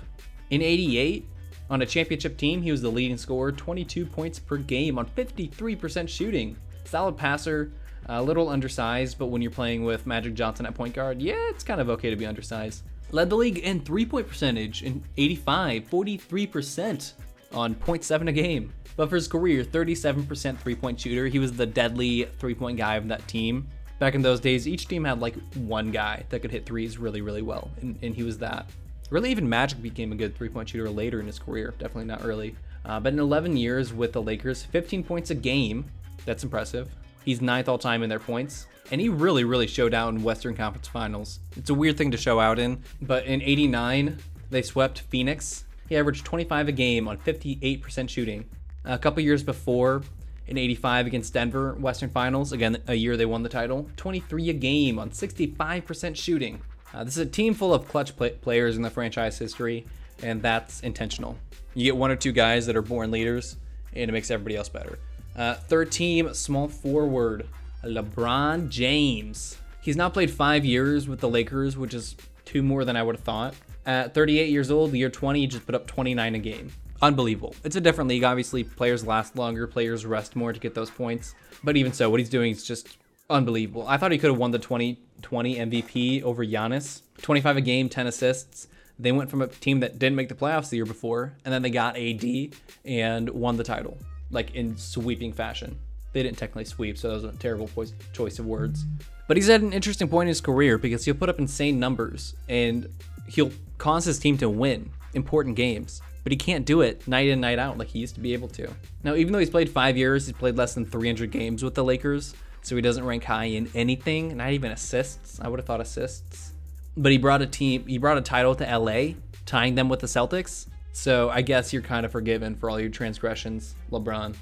In 0.49 0.62
88, 0.62 1.27
on 1.71 1.81
a 1.81 1.86
championship 1.86 2.36
team, 2.36 2.62
he 2.62 2.69
was 2.69 2.81
the 2.81 2.91
leading 2.91 3.17
scorer, 3.17 3.53
22 3.53 4.05
points 4.05 4.38
per 4.38 4.57
game 4.57 4.99
on 4.99 5.05
53% 5.05 6.10
shooting. 6.10 6.57
Solid 6.84 7.15
passer, 7.15 7.71
a 8.07 8.21
little 8.21 8.49
undersized, 8.49 9.17
but 9.17 9.27
when 9.27 9.41
you're 9.41 9.51
playing 9.51 9.86
with 9.86 10.05
Magic 10.05 10.34
Johnson 10.34 10.65
at 10.65 10.75
point 10.75 10.93
guard, 10.93 11.21
yeah, 11.21 11.49
it's 11.49 11.63
kind 11.63 11.79
of 11.79 11.89
okay 11.89 12.10
to 12.10 12.17
be 12.17 12.25
undersized. 12.25 12.84
Led 13.12 13.29
the 13.29 13.38
league 13.38 13.60
in 13.60 13.79
three 13.79 14.05
point 14.05 14.27
percentage 14.27 14.84
in 14.84 15.01
85, 15.15 15.89
43% 15.89 17.13
on 17.53 17.75
0.7 17.75 18.27
a 18.27 18.31
game. 18.34 18.73
But 18.97 19.10
for 19.10 19.15
his 19.15 19.29
career, 19.29 19.63
37% 19.63 20.57
three 20.57 20.75
point 20.75 20.99
shooter. 20.99 21.27
He 21.27 21.39
was 21.39 21.53
the 21.53 21.65
deadly 21.65 22.25
three 22.38 22.53
point 22.53 22.77
guy 22.77 22.95
of 22.95 23.07
that 23.07 23.25
team. 23.29 23.65
Back 23.97 24.15
in 24.15 24.21
those 24.21 24.41
days, 24.41 24.67
each 24.67 24.89
team 24.89 25.05
had 25.05 25.21
like 25.21 25.36
one 25.53 25.91
guy 25.91 26.25
that 26.29 26.41
could 26.41 26.51
hit 26.51 26.65
threes 26.65 26.97
really, 26.97 27.21
really 27.21 27.41
well, 27.41 27.71
and, 27.81 27.97
and 28.01 28.13
he 28.13 28.23
was 28.23 28.39
that. 28.39 28.65
Really, 29.12 29.30
even 29.30 29.47
Magic 29.47 29.82
became 29.82 30.13
a 30.13 30.15
good 30.15 30.36
three 30.38 30.47
point 30.47 30.69
shooter 30.69 30.89
later 30.89 31.19
in 31.19 31.28
his 31.28 31.38
career, 31.38 31.74
definitely 31.78 32.06
not 32.06 32.24
early. 32.24 32.56
Uh, 32.86 32.97
but 33.00 33.12
in 33.12 33.19
11 33.19 33.58
years 33.58 33.93
with 33.93 34.13
the 34.13 34.21
Lakers, 34.21 34.63
15 34.63 35.04
points 35.04 35.30
a 35.30 35.36
game. 35.36 35.86
That's 36.26 36.43
impressive. 36.43 36.89
He's 37.26 37.41
ninth 37.41 37.67
all 37.67 37.78
time 37.78 38.04
in 38.04 38.10
their 38.10 38.19
points. 38.19 38.67
And 38.89 39.02
he 39.02 39.10
really, 39.10 39.43
really 39.43 39.67
showed 39.67 39.93
out 39.93 40.13
in 40.13 40.24
Western 40.24 40.56
Conference 40.56 40.88
Finals. 40.88 41.39
It's 41.58 41.69
a 41.69 41.74
weird 41.74 41.97
thing 41.97 42.12
to 42.12 42.17
show 42.17 42.39
out 42.39 42.58
in, 42.58 42.82
but 43.02 43.26
in 43.26 43.41
89, 43.41 44.17
they 44.50 44.62
swept 44.62 45.02
Phoenix. 45.02 45.65
He 45.89 45.97
averaged 45.97 46.26
25 46.26 46.69
a 46.69 46.71
game 46.71 47.08
on 47.10 47.17
58% 47.17 48.10
shooting. 48.10 48.45
A 48.86 48.97
couple 48.97 49.21
years 49.24 49.43
before, 49.43 50.04
in 50.47 50.58
85 50.58 51.08
against 51.08 51.34
Denver, 51.34 51.74
Western 51.74 52.10
Finals, 52.10 52.54
again, 52.54 52.82
a 52.88 52.95
year 52.95 53.17
they 53.17 53.26
won 53.26 53.43
the 53.43 53.50
title, 53.50 53.89
23 53.97 54.50
a 54.50 54.54
game 54.54 55.00
on 55.00 55.10
65% 55.12 56.15
shooting. 56.15 56.62
Uh, 56.93 57.04
this 57.04 57.15
is 57.15 57.25
a 57.25 57.30
team 57.30 57.54
full 57.54 57.73
of 57.73 57.88
clutch 57.88 58.15
play- 58.15 58.32
players 58.32 58.75
in 58.75 58.82
the 58.82 58.89
franchise 58.89 59.38
history, 59.38 59.86
and 60.21 60.41
that's 60.41 60.82
intentional. 60.82 61.38
You 61.73 61.86
get 61.86 61.95
one 61.95 62.12
or 62.12 62.15
two 62.15 62.32
guys 62.32 62.65
that 62.65 62.75
are 62.75 62.82
born 62.82 63.12
leaders, 63.12 63.56
and 63.93 64.10
it 64.10 64.13
makes 64.13 64.30
everybody 64.30 64.58
else 64.58 64.69
better. 64.69 64.99
Uh, 65.36 65.56
third 65.56 65.91
team, 65.91 66.34
small 66.34 66.67
forward, 66.67 67.47
LeBron 67.84 68.69
James. 68.69 69.58
He's 69.82 69.95
now 69.95 70.10
played 70.10 70.30
five 70.30 70.65
years 70.65 71.08
with 71.08 71.21
the 71.21 71.30
Lakers, 71.30 71.77
which 71.77 71.93
is 71.93 72.15
two 72.45 72.62
more 72.62 72.84
than 72.86 72.95
I 72.95 73.04
would 73.04 73.15
have 73.15 73.23
thought. 73.23 73.56
At 73.86 74.13
38 74.13 74.49
years 74.49 74.69
old, 74.69 74.91
the 74.91 74.99
year 74.99 75.10
20, 75.10 75.39
he 75.39 75.47
just 75.47 75.65
put 75.65 75.73
up 75.73 75.88
29 75.88 76.36
a 76.36 76.39
game. 76.39 76.71
Unbelievable. 77.01 77.56
It's 77.63 77.75
a 77.75 77.82
different 77.82 78.10
league. 78.10 78.23
Obviously, 78.23 78.63
players 78.63 79.08
last 79.08 79.36
longer, 79.36 79.65
players 79.65 80.06
rest 80.06 80.36
more 80.36 80.54
to 80.54 80.60
get 80.60 80.75
those 80.75 80.91
points. 80.91 81.34
But 81.63 81.77
even 81.77 81.93
so, 81.93 82.10
what 82.10 82.19
he's 82.19 82.30
doing 82.30 82.51
is 82.51 82.63
just 82.63 82.97
unbelievable. 83.31 83.85
I 83.87 83.97
thought 83.97 84.11
he 84.11 84.17
could 84.17 84.29
have 84.29 84.39
won 84.39 84.51
the 84.51 84.59
2020 84.59 85.55
MVP 85.55 86.23
over 86.23 86.45
Giannis. 86.45 87.01
25 87.21 87.57
a 87.57 87.61
game, 87.61 87.89
10 87.89 88.07
assists. 88.07 88.67
They 88.99 89.11
went 89.11 89.29
from 89.29 89.41
a 89.41 89.47
team 89.47 89.79
that 89.79 89.97
didn't 89.97 90.15
make 90.15 90.29
the 90.29 90.35
playoffs 90.35 90.69
the 90.69 90.75
year 90.75 90.85
before, 90.85 91.33
and 91.43 91.53
then 91.53 91.61
they 91.61 91.71
got 91.71 91.97
AD 91.97 92.53
and 92.85 93.29
won 93.29 93.57
the 93.57 93.63
title, 93.63 93.97
like 94.29 94.53
in 94.53 94.77
sweeping 94.77 95.33
fashion. 95.33 95.79
They 96.13 96.23
didn't 96.23 96.37
technically 96.37 96.65
sweep, 96.65 96.97
so 96.97 97.07
that 97.07 97.13
was 97.15 97.35
a 97.35 97.37
terrible 97.37 97.69
choice 98.13 98.37
of 98.37 98.45
words. 98.45 98.85
But 99.27 99.37
he's 99.37 99.49
at 99.49 99.61
an 99.61 99.73
interesting 99.73 100.07
point 100.07 100.27
in 100.27 100.29
his 100.29 100.41
career 100.41 100.77
because 100.77 101.05
he'll 101.05 101.15
put 101.15 101.29
up 101.29 101.39
insane 101.39 101.79
numbers 101.79 102.35
and 102.49 102.89
he'll 103.27 103.51
cause 103.77 104.05
his 104.05 104.19
team 104.19 104.37
to 104.39 104.49
win 104.49 104.91
important 105.13 105.55
games. 105.55 106.01
But 106.23 106.31
he 106.31 106.37
can't 106.37 106.65
do 106.65 106.81
it 106.81 107.07
night 107.07 107.29
in, 107.29 107.41
night 107.41 107.57
out 107.57 107.77
like 107.77 107.87
he 107.87 107.99
used 107.99 108.15
to 108.15 108.21
be 108.21 108.33
able 108.33 108.49
to. 108.49 108.69
Now, 109.03 109.15
even 109.15 109.33
though 109.33 109.39
he's 109.39 109.49
played 109.49 109.69
five 109.69 109.97
years, 109.97 110.27
he's 110.27 110.35
played 110.35 110.55
less 110.55 110.75
than 110.75 110.85
300 110.85 111.31
games 111.31 111.63
with 111.63 111.73
the 111.73 111.83
Lakers 111.83 112.35
so 112.62 112.76
he 112.76 112.82
doesn't 112.82 113.04
rank 113.04 113.24
high 113.24 113.45
in 113.45 113.69
anything, 113.74 114.38
not 114.38 114.52
even 114.52 114.71
assists. 114.71 115.39
I 115.39 115.47
would 115.47 115.60
have 115.60 115.65
thought 115.65 115.82
assists. 115.82 116.54
But 116.95 117.12
he 117.12 117.17
brought 117.17 117.41
a 117.41 117.47
team, 117.47 117.86
he 117.88 117.97
brought 117.97 118.17
a 118.17 118.21
title 118.21 118.56
to 118.56 118.78
LA, 118.78 119.13
tying 119.45 119.76
them 119.76 119.89
with 119.89 120.00
the 120.00 120.08
Celtics. 120.08 120.67
So 120.93 121.30
I 121.30 121.41
guess 121.41 121.71
you're 121.71 121.82
kind 121.82 122.06
of 122.06 122.12
forgiven 122.12 122.56
for 122.56 122.69
all 122.69 122.80
your 122.80 122.89
transgressions, 122.89 123.76
LeBron. 123.91 124.36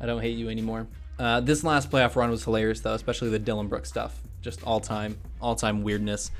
I 0.00 0.06
don't 0.06 0.20
hate 0.20 0.36
you 0.36 0.48
anymore. 0.48 0.86
Uh, 1.18 1.40
this 1.40 1.62
last 1.62 1.90
playoff 1.90 2.16
run 2.16 2.30
was 2.30 2.44
hilarious 2.44 2.80
though, 2.80 2.94
especially 2.94 3.30
the 3.30 3.38
Dillon 3.38 3.68
Brooks 3.68 3.88
stuff. 3.88 4.20
Just 4.40 4.62
all 4.64 4.80
time, 4.80 5.18
all 5.40 5.54
time 5.54 5.82
weirdness. 5.82 6.30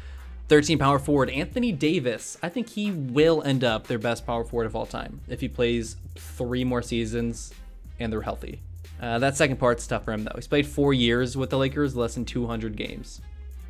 13 0.48 0.78
power 0.78 0.98
forward 0.98 1.30
Anthony 1.30 1.72
Davis. 1.72 2.36
I 2.42 2.48
think 2.48 2.68
he 2.68 2.90
will 2.90 3.42
end 3.42 3.64
up 3.64 3.86
their 3.86 3.98
best 3.98 4.26
power 4.26 4.44
forward 4.44 4.66
of 4.66 4.76
all 4.76 4.86
time 4.86 5.20
if 5.28 5.40
he 5.40 5.48
plays 5.48 5.96
three 6.16 6.64
more 6.64 6.82
seasons 6.82 7.52
and 7.98 8.12
they're 8.12 8.22
healthy. 8.22 8.60
Uh, 9.02 9.18
that 9.18 9.36
second 9.36 9.56
part's 9.56 9.84
tough 9.86 10.04
for 10.04 10.12
him, 10.12 10.22
though. 10.22 10.32
He's 10.36 10.46
played 10.46 10.66
four 10.66 10.94
years 10.94 11.36
with 11.36 11.50
the 11.50 11.58
Lakers, 11.58 11.96
less 11.96 12.14
than 12.14 12.24
200 12.24 12.76
games. 12.76 13.20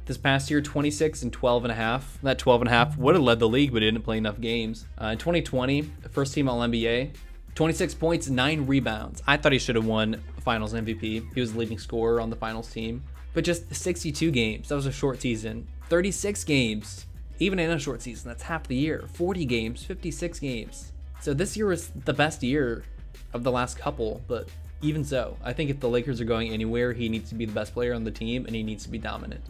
This 0.05 0.19
past 0.19 0.51
year, 0.51 0.61
26 0.61 1.23
and 1.23 1.33
12 1.33 1.65
and 1.65 1.73
a 1.73 1.75
half. 1.75 2.19
That 2.23 2.39
12 2.39 2.63
and 2.63 2.69
a 2.69 2.73
half 2.73 2.99
would 2.99 3.15
have 3.15 3.25
led 3.25 3.39
the 3.39 3.49
league, 3.49 3.73
but 3.73 3.81
he 3.81 3.89
didn't 3.91 4.05
play 4.05 4.19
enough 4.19 4.41
games. 4.41 4.87
Uh, 5.01 5.07
in 5.07 5.19
2020, 5.19 5.91
first 6.11 6.35
team 6.35 6.49
All 6.49 6.61
NBA, 6.61 7.15
26 7.55 7.95
points, 7.95 8.29
nine 8.29 8.67
rebounds. 8.67 9.23
I 9.27 9.39
thought 9.39 9.53
he 9.53 9.59
should 9.59 9.77
have 9.77 9.87
won 9.87 10.21
Finals 10.41 10.75
MVP. 10.75 11.33
He 11.33 11.41
was 11.41 11.53
the 11.53 11.59
leading 11.59 11.79
scorer 11.79 12.21
on 12.21 12.29
the 12.29 12.37
Finals 12.37 12.71
team. 12.71 13.03
But 13.33 13.45
just 13.45 13.75
62 13.75 14.31
games. 14.33 14.69
That 14.69 14.75
was 14.75 14.87
a 14.87 14.93
short 14.93 15.23
season. 15.23 15.67
36 15.89 16.45
games, 16.45 17.07
even 17.39 17.59
in 17.59 17.71
a 17.71 17.79
short 17.79 18.03
season. 18.03 18.29
That's 18.29 18.43
half 18.43 18.67
the 18.69 18.77
year. 18.77 19.05
40 19.15 19.47
games, 19.47 19.83
56 19.83 20.41
games. 20.41 20.93
So 21.21 21.33
this 21.33 21.57
year 21.57 21.69
was 21.69 21.89
the 21.89 22.13
best 22.13 22.43
year 22.43 22.85
of 23.33 23.45
the 23.45 23.53
last 23.53 23.79
couple, 23.79 24.21
but 24.27 24.49
even 24.83 25.05
so, 25.05 25.37
I 25.43 25.53
think 25.53 25.71
if 25.71 25.81
the 25.81 25.89
Lakers 25.89 26.21
are 26.21 26.25
going 26.25 26.51
anywhere, 26.51 26.93
he 26.93 27.09
needs 27.09 27.29
to 27.31 27.35
be 27.37 27.45
the 27.45 27.53
best 27.53 27.73
player 27.73 27.95
on 27.95 28.05
the 28.05 28.11
team 28.11 28.47
and 28.47 28.55
he 28.55 28.63
needs 28.63 28.83
to 28.83 28.91
be 28.91 28.99
dominant. 28.99 29.45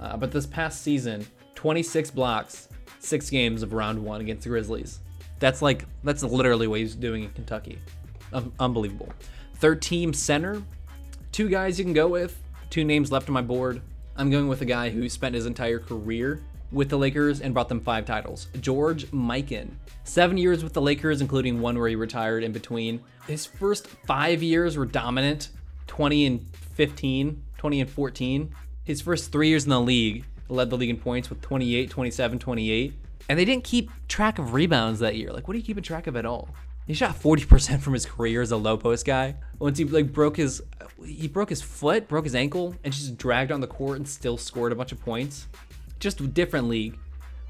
Uh, 0.00 0.16
but 0.16 0.32
this 0.32 0.46
past 0.46 0.82
season, 0.82 1.26
26 1.54 2.10
blocks, 2.10 2.68
six 2.98 3.30
games 3.30 3.62
of 3.62 3.72
round 3.72 4.02
one 4.02 4.20
against 4.20 4.44
the 4.44 4.48
Grizzlies. 4.48 5.00
That's 5.38 5.60
like, 5.62 5.84
that's 6.02 6.22
literally 6.22 6.66
what 6.66 6.80
he's 6.80 6.94
doing 6.94 7.24
in 7.24 7.30
Kentucky. 7.30 7.78
Um, 8.32 8.52
unbelievable. 8.58 9.12
Third 9.56 9.82
team 9.82 10.12
center, 10.12 10.62
two 11.32 11.48
guys 11.48 11.78
you 11.78 11.84
can 11.84 11.94
go 11.94 12.08
with, 12.08 12.40
two 12.70 12.84
names 12.84 13.12
left 13.12 13.28
on 13.28 13.34
my 13.34 13.42
board. 13.42 13.82
I'm 14.16 14.30
going 14.30 14.48
with 14.48 14.62
a 14.62 14.66
guy 14.66 14.90
who 14.90 15.08
spent 15.08 15.34
his 15.34 15.46
entire 15.46 15.78
career 15.78 16.40
with 16.70 16.88
the 16.88 16.98
Lakers 16.98 17.40
and 17.40 17.54
brought 17.54 17.68
them 17.68 17.80
five 17.80 18.04
titles. 18.04 18.48
George 18.60 19.06
Mikan. 19.10 19.70
Seven 20.04 20.36
years 20.36 20.62
with 20.62 20.72
the 20.72 20.80
Lakers, 20.80 21.20
including 21.20 21.60
one 21.60 21.78
where 21.78 21.88
he 21.88 21.96
retired 21.96 22.42
in 22.42 22.52
between. 22.52 23.00
His 23.26 23.46
first 23.46 23.86
five 23.86 24.42
years 24.42 24.76
were 24.76 24.86
dominant 24.86 25.50
20 25.86 26.26
and 26.26 26.46
15, 26.74 27.42
20 27.56 27.80
and 27.80 27.90
14. 27.90 28.54
His 28.84 29.00
first 29.00 29.32
three 29.32 29.48
years 29.48 29.64
in 29.64 29.70
the 29.70 29.80
league 29.80 30.24
led 30.48 30.70
the 30.70 30.76
league 30.76 30.90
in 30.90 30.98
points 30.98 31.28
with 31.28 31.40
28, 31.40 31.90
27, 31.90 32.38
28. 32.38 32.92
And 33.28 33.38
they 33.38 33.44
didn't 33.44 33.64
keep 33.64 33.90
track 34.08 34.38
of 34.38 34.54
rebounds 34.54 35.00
that 35.00 35.16
year. 35.16 35.32
Like, 35.32 35.46
what 35.46 35.54
are 35.54 35.58
you 35.58 35.64
keeping 35.64 35.82
track 35.82 36.06
of 36.06 36.16
at 36.16 36.24
all? 36.24 36.48
He 36.86 36.94
shot 36.94 37.14
40% 37.20 37.80
from 37.80 37.92
his 37.92 38.06
career 38.06 38.40
as 38.40 38.50
a 38.50 38.56
low 38.56 38.78
post 38.78 39.04
guy. 39.04 39.36
Once 39.58 39.76
he 39.76 39.84
like 39.84 40.10
broke 40.10 40.38
his 40.38 40.62
he 41.04 41.28
broke 41.28 41.50
his 41.50 41.60
foot, 41.60 42.08
broke 42.08 42.24
his 42.24 42.34
ankle, 42.34 42.74
and 42.82 42.92
just 42.92 43.18
dragged 43.18 43.52
on 43.52 43.60
the 43.60 43.66
court 43.66 43.98
and 43.98 44.08
still 44.08 44.38
scored 44.38 44.72
a 44.72 44.74
bunch 44.74 44.90
of 44.90 45.00
points. 45.00 45.48
Just 45.98 46.34
different 46.34 46.68
league 46.68 46.98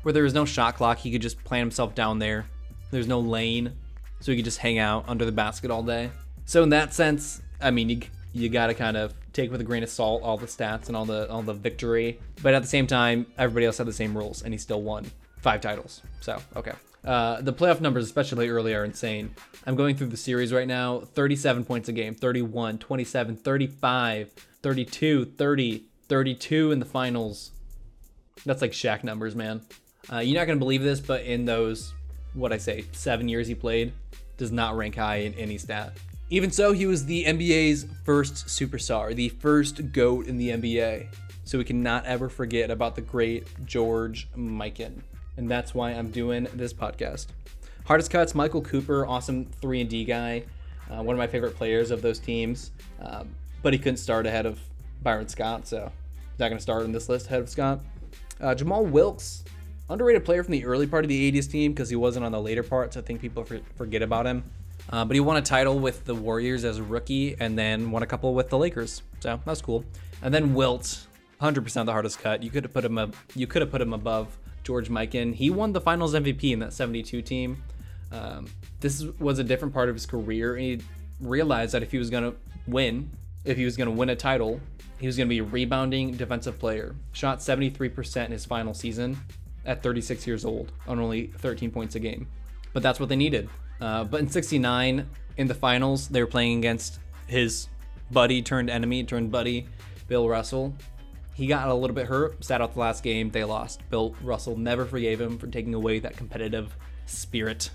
where 0.02 0.12
there 0.12 0.22
was 0.22 0.34
no 0.34 0.44
shot 0.44 0.76
clock. 0.76 0.98
He 0.98 1.10
could 1.10 1.22
just 1.22 1.42
plant 1.44 1.62
himself 1.62 1.94
down 1.94 2.18
there. 2.18 2.46
There's 2.90 3.06
no 3.06 3.20
lane, 3.20 3.72
so 4.20 4.32
he 4.32 4.36
could 4.36 4.44
just 4.44 4.58
hang 4.58 4.78
out 4.78 5.04
under 5.08 5.24
the 5.24 5.32
basket 5.32 5.70
all 5.70 5.82
day. 5.82 6.10
So 6.46 6.62
in 6.62 6.70
that 6.70 6.94
sense, 6.94 7.42
I 7.60 7.70
mean, 7.70 7.90
you 7.90 8.00
you 8.32 8.48
gotta 8.48 8.74
kind 8.74 8.96
of 8.96 9.14
take 9.32 9.50
with 9.50 9.60
a 9.60 9.64
grain 9.64 9.82
of 9.82 9.88
salt 9.88 10.22
all 10.22 10.36
the 10.36 10.46
stats 10.46 10.88
and 10.88 10.96
all 10.96 11.04
the 11.04 11.28
all 11.30 11.42
the 11.42 11.54
victory, 11.54 12.18
but 12.42 12.54
at 12.54 12.62
the 12.62 12.68
same 12.68 12.86
time, 12.86 13.26
everybody 13.36 13.66
else 13.66 13.78
had 13.78 13.86
the 13.86 13.92
same 13.92 14.16
rules, 14.16 14.42
and 14.42 14.54
he 14.54 14.58
still 14.58 14.82
won 14.82 15.10
five 15.40 15.60
titles. 15.60 16.02
So 16.20 16.40
okay. 16.56 16.72
Uh, 17.04 17.40
the 17.40 17.52
playoff 17.52 17.80
numbers, 17.80 18.04
especially 18.04 18.48
early, 18.48 18.74
are 18.74 18.84
insane. 18.84 19.34
I'm 19.66 19.76
going 19.76 19.96
through 19.96 20.08
the 20.08 20.16
series 20.16 20.52
right 20.52 20.66
now 20.66 21.00
37 21.00 21.64
points 21.64 21.88
a 21.88 21.92
game, 21.92 22.14
31, 22.14 22.78
27, 22.78 23.36
35, 23.36 24.32
32, 24.62 25.24
30, 25.24 25.84
32 26.08 26.72
in 26.72 26.78
the 26.80 26.84
finals. 26.84 27.52
That's 28.44 28.62
like 28.62 28.72
Shaq 28.72 29.04
numbers, 29.04 29.34
man. 29.34 29.62
Uh, 30.12 30.18
you're 30.18 30.38
not 30.38 30.46
to 30.52 30.56
believe 30.56 30.82
this, 30.82 31.00
but 31.00 31.22
in 31.22 31.44
those, 31.44 31.92
what 32.34 32.52
I 32.52 32.58
say, 32.58 32.84
seven 32.92 33.28
years 33.28 33.46
he 33.46 33.54
played, 33.54 33.92
does 34.36 34.52
not 34.52 34.76
rank 34.76 34.96
high 34.96 35.16
in 35.16 35.34
any 35.34 35.58
stat. 35.58 35.92
Even 36.30 36.50
so, 36.50 36.72
he 36.72 36.86
was 36.86 37.04
the 37.04 37.24
NBA's 37.24 37.86
first 38.04 38.46
superstar, 38.46 39.14
the 39.14 39.28
first 39.30 39.92
GOAT 39.92 40.26
in 40.26 40.36
the 40.36 40.50
NBA. 40.50 41.08
So 41.44 41.58
we 41.58 41.64
cannot 41.64 42.04
ever 42.04 42.28
forget 42.28 42.70
about 42.70 42.94
the 42.94 43.00
great 43.00 43.46
George 43.66 44.28
Mikan 44.36 45.02
and 45.38 45.48
that's 45.48 45.72
why 45.72 45.92
I'm 45.92 46.10
doing 46.10 46.46
this 46.52 46.74
podcast. 46.74 47.28
Hardest 47.86 48.10
cuts, 48.10 48.34
Michael 48.34 48.60
Cooper, 48.60 49.06
awesome 49.06 49.46
three 49.46 49.80
and 49.80 49.88
D 49.88 50.04
guy, 50.04 50.42
uh, 50.90 51.02
one 51.02 51.14
of 51.14 51.18
my 51.18 51.28
favorite 51.28 51.56
players 51.56 51.90
of 51.90 52.02
those 52.02 52.18
teams, 52.18 52.72
um, 53.00 53.30
but 53.62 53.72
he 53.72 53.78
couldn't 53.78 53.98
start 53.98 54.26
ahead 54.26 54.44
of 54.44 54.60
Byron 55.02 55.28
Scott, 55.28 55.66
so 55.66 55.90
he's 56.16 56.40
not 56.40 56.48
going 56.48 56.58
to 56.58 56.62
start 56.62 56.82
on 56.82 56.92
this 56.92 57.08
list 57.08 57.26
ahead 57.26 57.40
of 57.40 57.48
Scott. 57.48 57.80
Uh, 58.40 58.54
Jamal 58.54 58.84
Wilkes, 58.84 59.44
underrated 59.90 60.24
player 60.24 60.42
from 60.42 60.52
the 60.52 60.64
early 60.64 60.86
part 60.86 61.04
of 61.04 61.08
the 61.08 61.32
80s 61.32 61.50
team 61.50 61.72
because 61.72 61.88
he 61.88 61.96
wasn't 61.96 62.24
on 62.24 62.32
the 62.32 62.40
later 62.40 62.62
parts. 62.62 62.96
I 62.96 63.00
think 63.00 63.20
people 63.20 63.46
forget 63.76 64.02
about 64.02 64.26
him. 64.26 64.44
Uh, 64.90 65.04
but 65.04 65.14
he 65.14 65.20
won 65.20 65.36
a 65.36 65.42
title 65.42 65.78
with 65.78 66.04
the 66.04 66.14
Warriors 66.14 66.64
as 66.64 66.78
a 66.78 66.82
rookie 66.82 67.36
and 67.40 67.58
then 67.58 67.90
won 67.90 68.02
a 68.02 68.06
couple 68.06 68.34
with 68.34 68.48
the 68.48 68.56
Lakers. 68.56 69.02
So 69.20 69.40
that's 69.44 69.60
cool. 69.60 69.84
And 70.22 70.32
then 70.32 70.54
Wilt, 70.54 71.06
100% 71.40 71.84
the 71.84 71.92
hardest 71.92 72.20
cut. 72.20 72.42
You 72.42 72.50
could 72.50 72.64
have 72.64 72.72
put 72.72 72.84
him 72.84 72.96
up, 72.96 73.14
you 73.34 73.46
could 73.46 73.62
have 73.62 73.70
put 73.70 73.80
him 73.80 73.92
above 73.92 74.38
George 74.62 74.88
Mikan. 74.88 75.34
He 75.34 75.50
won 75.50 75.72
the 75.72 75.80
Finals 75.80 76.14
MVP 76.14 76.52
in 76.52 76.60
that 76.60 76.72
72 76.72 77.22
team. 77.22 77.62
Um, 78.10 78.46
this 78.80 79.04
was 79.18 79.38
a 79.38 79.44
different 79.44 79.74
part 79.74 79.88
of 79.88 79.94
his 79.94 80.06
career, 80.06 80.56
he 80.56 80.80
realized 81.20 81.74
that 81.74 81.82
if 81.82 81.90
he 81.90 81.98
was 81.98 82.10
going 82.10 82.24
to 82.24 82.36
win, 82.66 83.10
if 83.48 83.56
he 83.56 83.64
was 83.64 83.76
going 83.76 83.88
to 83.88 83.94
win 83.94 84.10
a 84.10 84.16
title, 84.16 84.60
he 85.00 85.06
was 85.06 85.16
going 85.16 85.26
to 85.26 85.30
be 85.30 85.38
a 85.38 85.44
rebounding 85.44 86.12
defensive 86.12 86.58
player. 86.58 86.94
Shot 87.12 87.38
73% 87.38 88.26
in 88.26 88.32
his 88.32 88.44
final 88.44 88.74
season 88.74 89.16
at 89.64 89.82
36 89.82 90.26
years 90.26 90.44
old 90.44 90.72
on 90.86 90.98
only 90.98 91.28
13 91.38 91.70
points 91.70 91.94
a 91.94 92.00
game. 92.00 92.28
But 92.72 92.82
that's 92.82 93.00
what 93.00 93.08
they 93.08 93.16
needed. 93.16 93.48
Uh, 93.80 94.04
but 94.04 94.20
in 94.20 94.28
69, 94.28 95.08
in 95.36 95.46
the 95.46 95.54
finals, 95.54 96.08
they 96.08 96.20
were 96.20 96.26
playing 96.26 96.58
against 96.58 96.98
his 97.26 97.68
buddy 98.10 98.42
turned 98.42 98.70
enemy 98.70 99.04
turned 99.04 99.30
buddy, 99.30 99.66
Bill 100.08 100.28
Russell. 100.28 100.74
He 101.34 101.46
got 101.46 101.68
a 101.68 101.74
little 101.74 101.94
bit 101.94 102.06
hurt, 102.06 102.44
sat 102.44 102.60
out 102.60 102.74
the 102.74 102.80
last 102.80 103.02
game. 103.02 103.30
They 103.30 103.44
lost. 103.44 103.88
Bill 103.90 104.14
Russell 104.22 104.56
never 104.56 104.84
forgave 104.84 105.20
him 105.20 105.38
for 105.38 105.46
taking 105.46 105.74
away 105.74 106.00
that 106.00 106.16
competitive 106.16 106.76
spirit. 107.06 107.70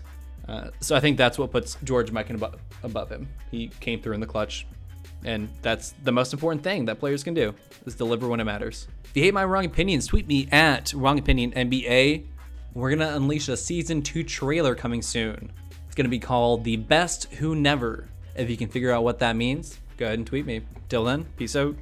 Uh, 0.48 0.70
so 0.82 0.96
I 0.96 1.00
think 1.00 1.18
that's 1.18 1.40
what 1.40 1.52
puts 1.52 1.78
George 1.84 2.12
Mikan 2.12 2.36
above, 2.36 2.60
above 2.84 3.10
him. 3.10 3.30
He 3.50 3.70
came 3.80 4.02
through 4.02 4.14
in 4.14 4.20
the 4.20 4.28
clutch, 4.28 4.68
and 5.26 5.50
that's 5.62 5.94
the 6.04 6.12
most 6.12 6.34
important 6.34 6.64
thing 6.64 6.86
that 6.86 7.00
players 7.00 7.24
can 7.24 7.34
do 7.34 7.54
is 7.86 7.96
deliver 7.96 8.28
when 8.28 8.40
it 8.40 8.46
matters. 8.46 8.88
If 9.06 9.18
you 9.18 9.24
hate 9.24 9.34
my 9.34 9.46
wrong 9.46 9.66
opinions, 9.66 10.08
tweet 10.08 10.28
me 10.28 10.48
at 10.52 10.94
wrong 10.94 11.20
opinion 11.20 11.52
NBA. 11.52 12.26
We're 12.74 12.90
gonna 12.90 13.16
unleash 13.16 13.50
a 13.50 13.58
season 13.58 14.02
two 14.02 14.24
trailer 14.24 14.76
coming 14.76 15.02
soon. 15.02 15.52
It's 15.86 15.96
gonna 15.96 16.10
be 16.10 16.20
called 16.20 16.64
the 16.64 16.78
best 16.78 17.32
who 17.34 17.56
never. 17.56 18.08
If 18.36 18.50
you 18.50 18.58
can 18.58 18.70
figure 18.70 18.92
out 18.92 19.04
what 19.04 19.20
that 19.20 19.36
means, 19.36 19.80
go 19.98 20.06
ahead 20.06 20.18
and 20.18 20.28
tweet 20.28 20.46
me. 20.46 20.62
Till 20.90 21.04
then, 21.04 21.26
peace 21.38 21.56
out. 21.56 21.76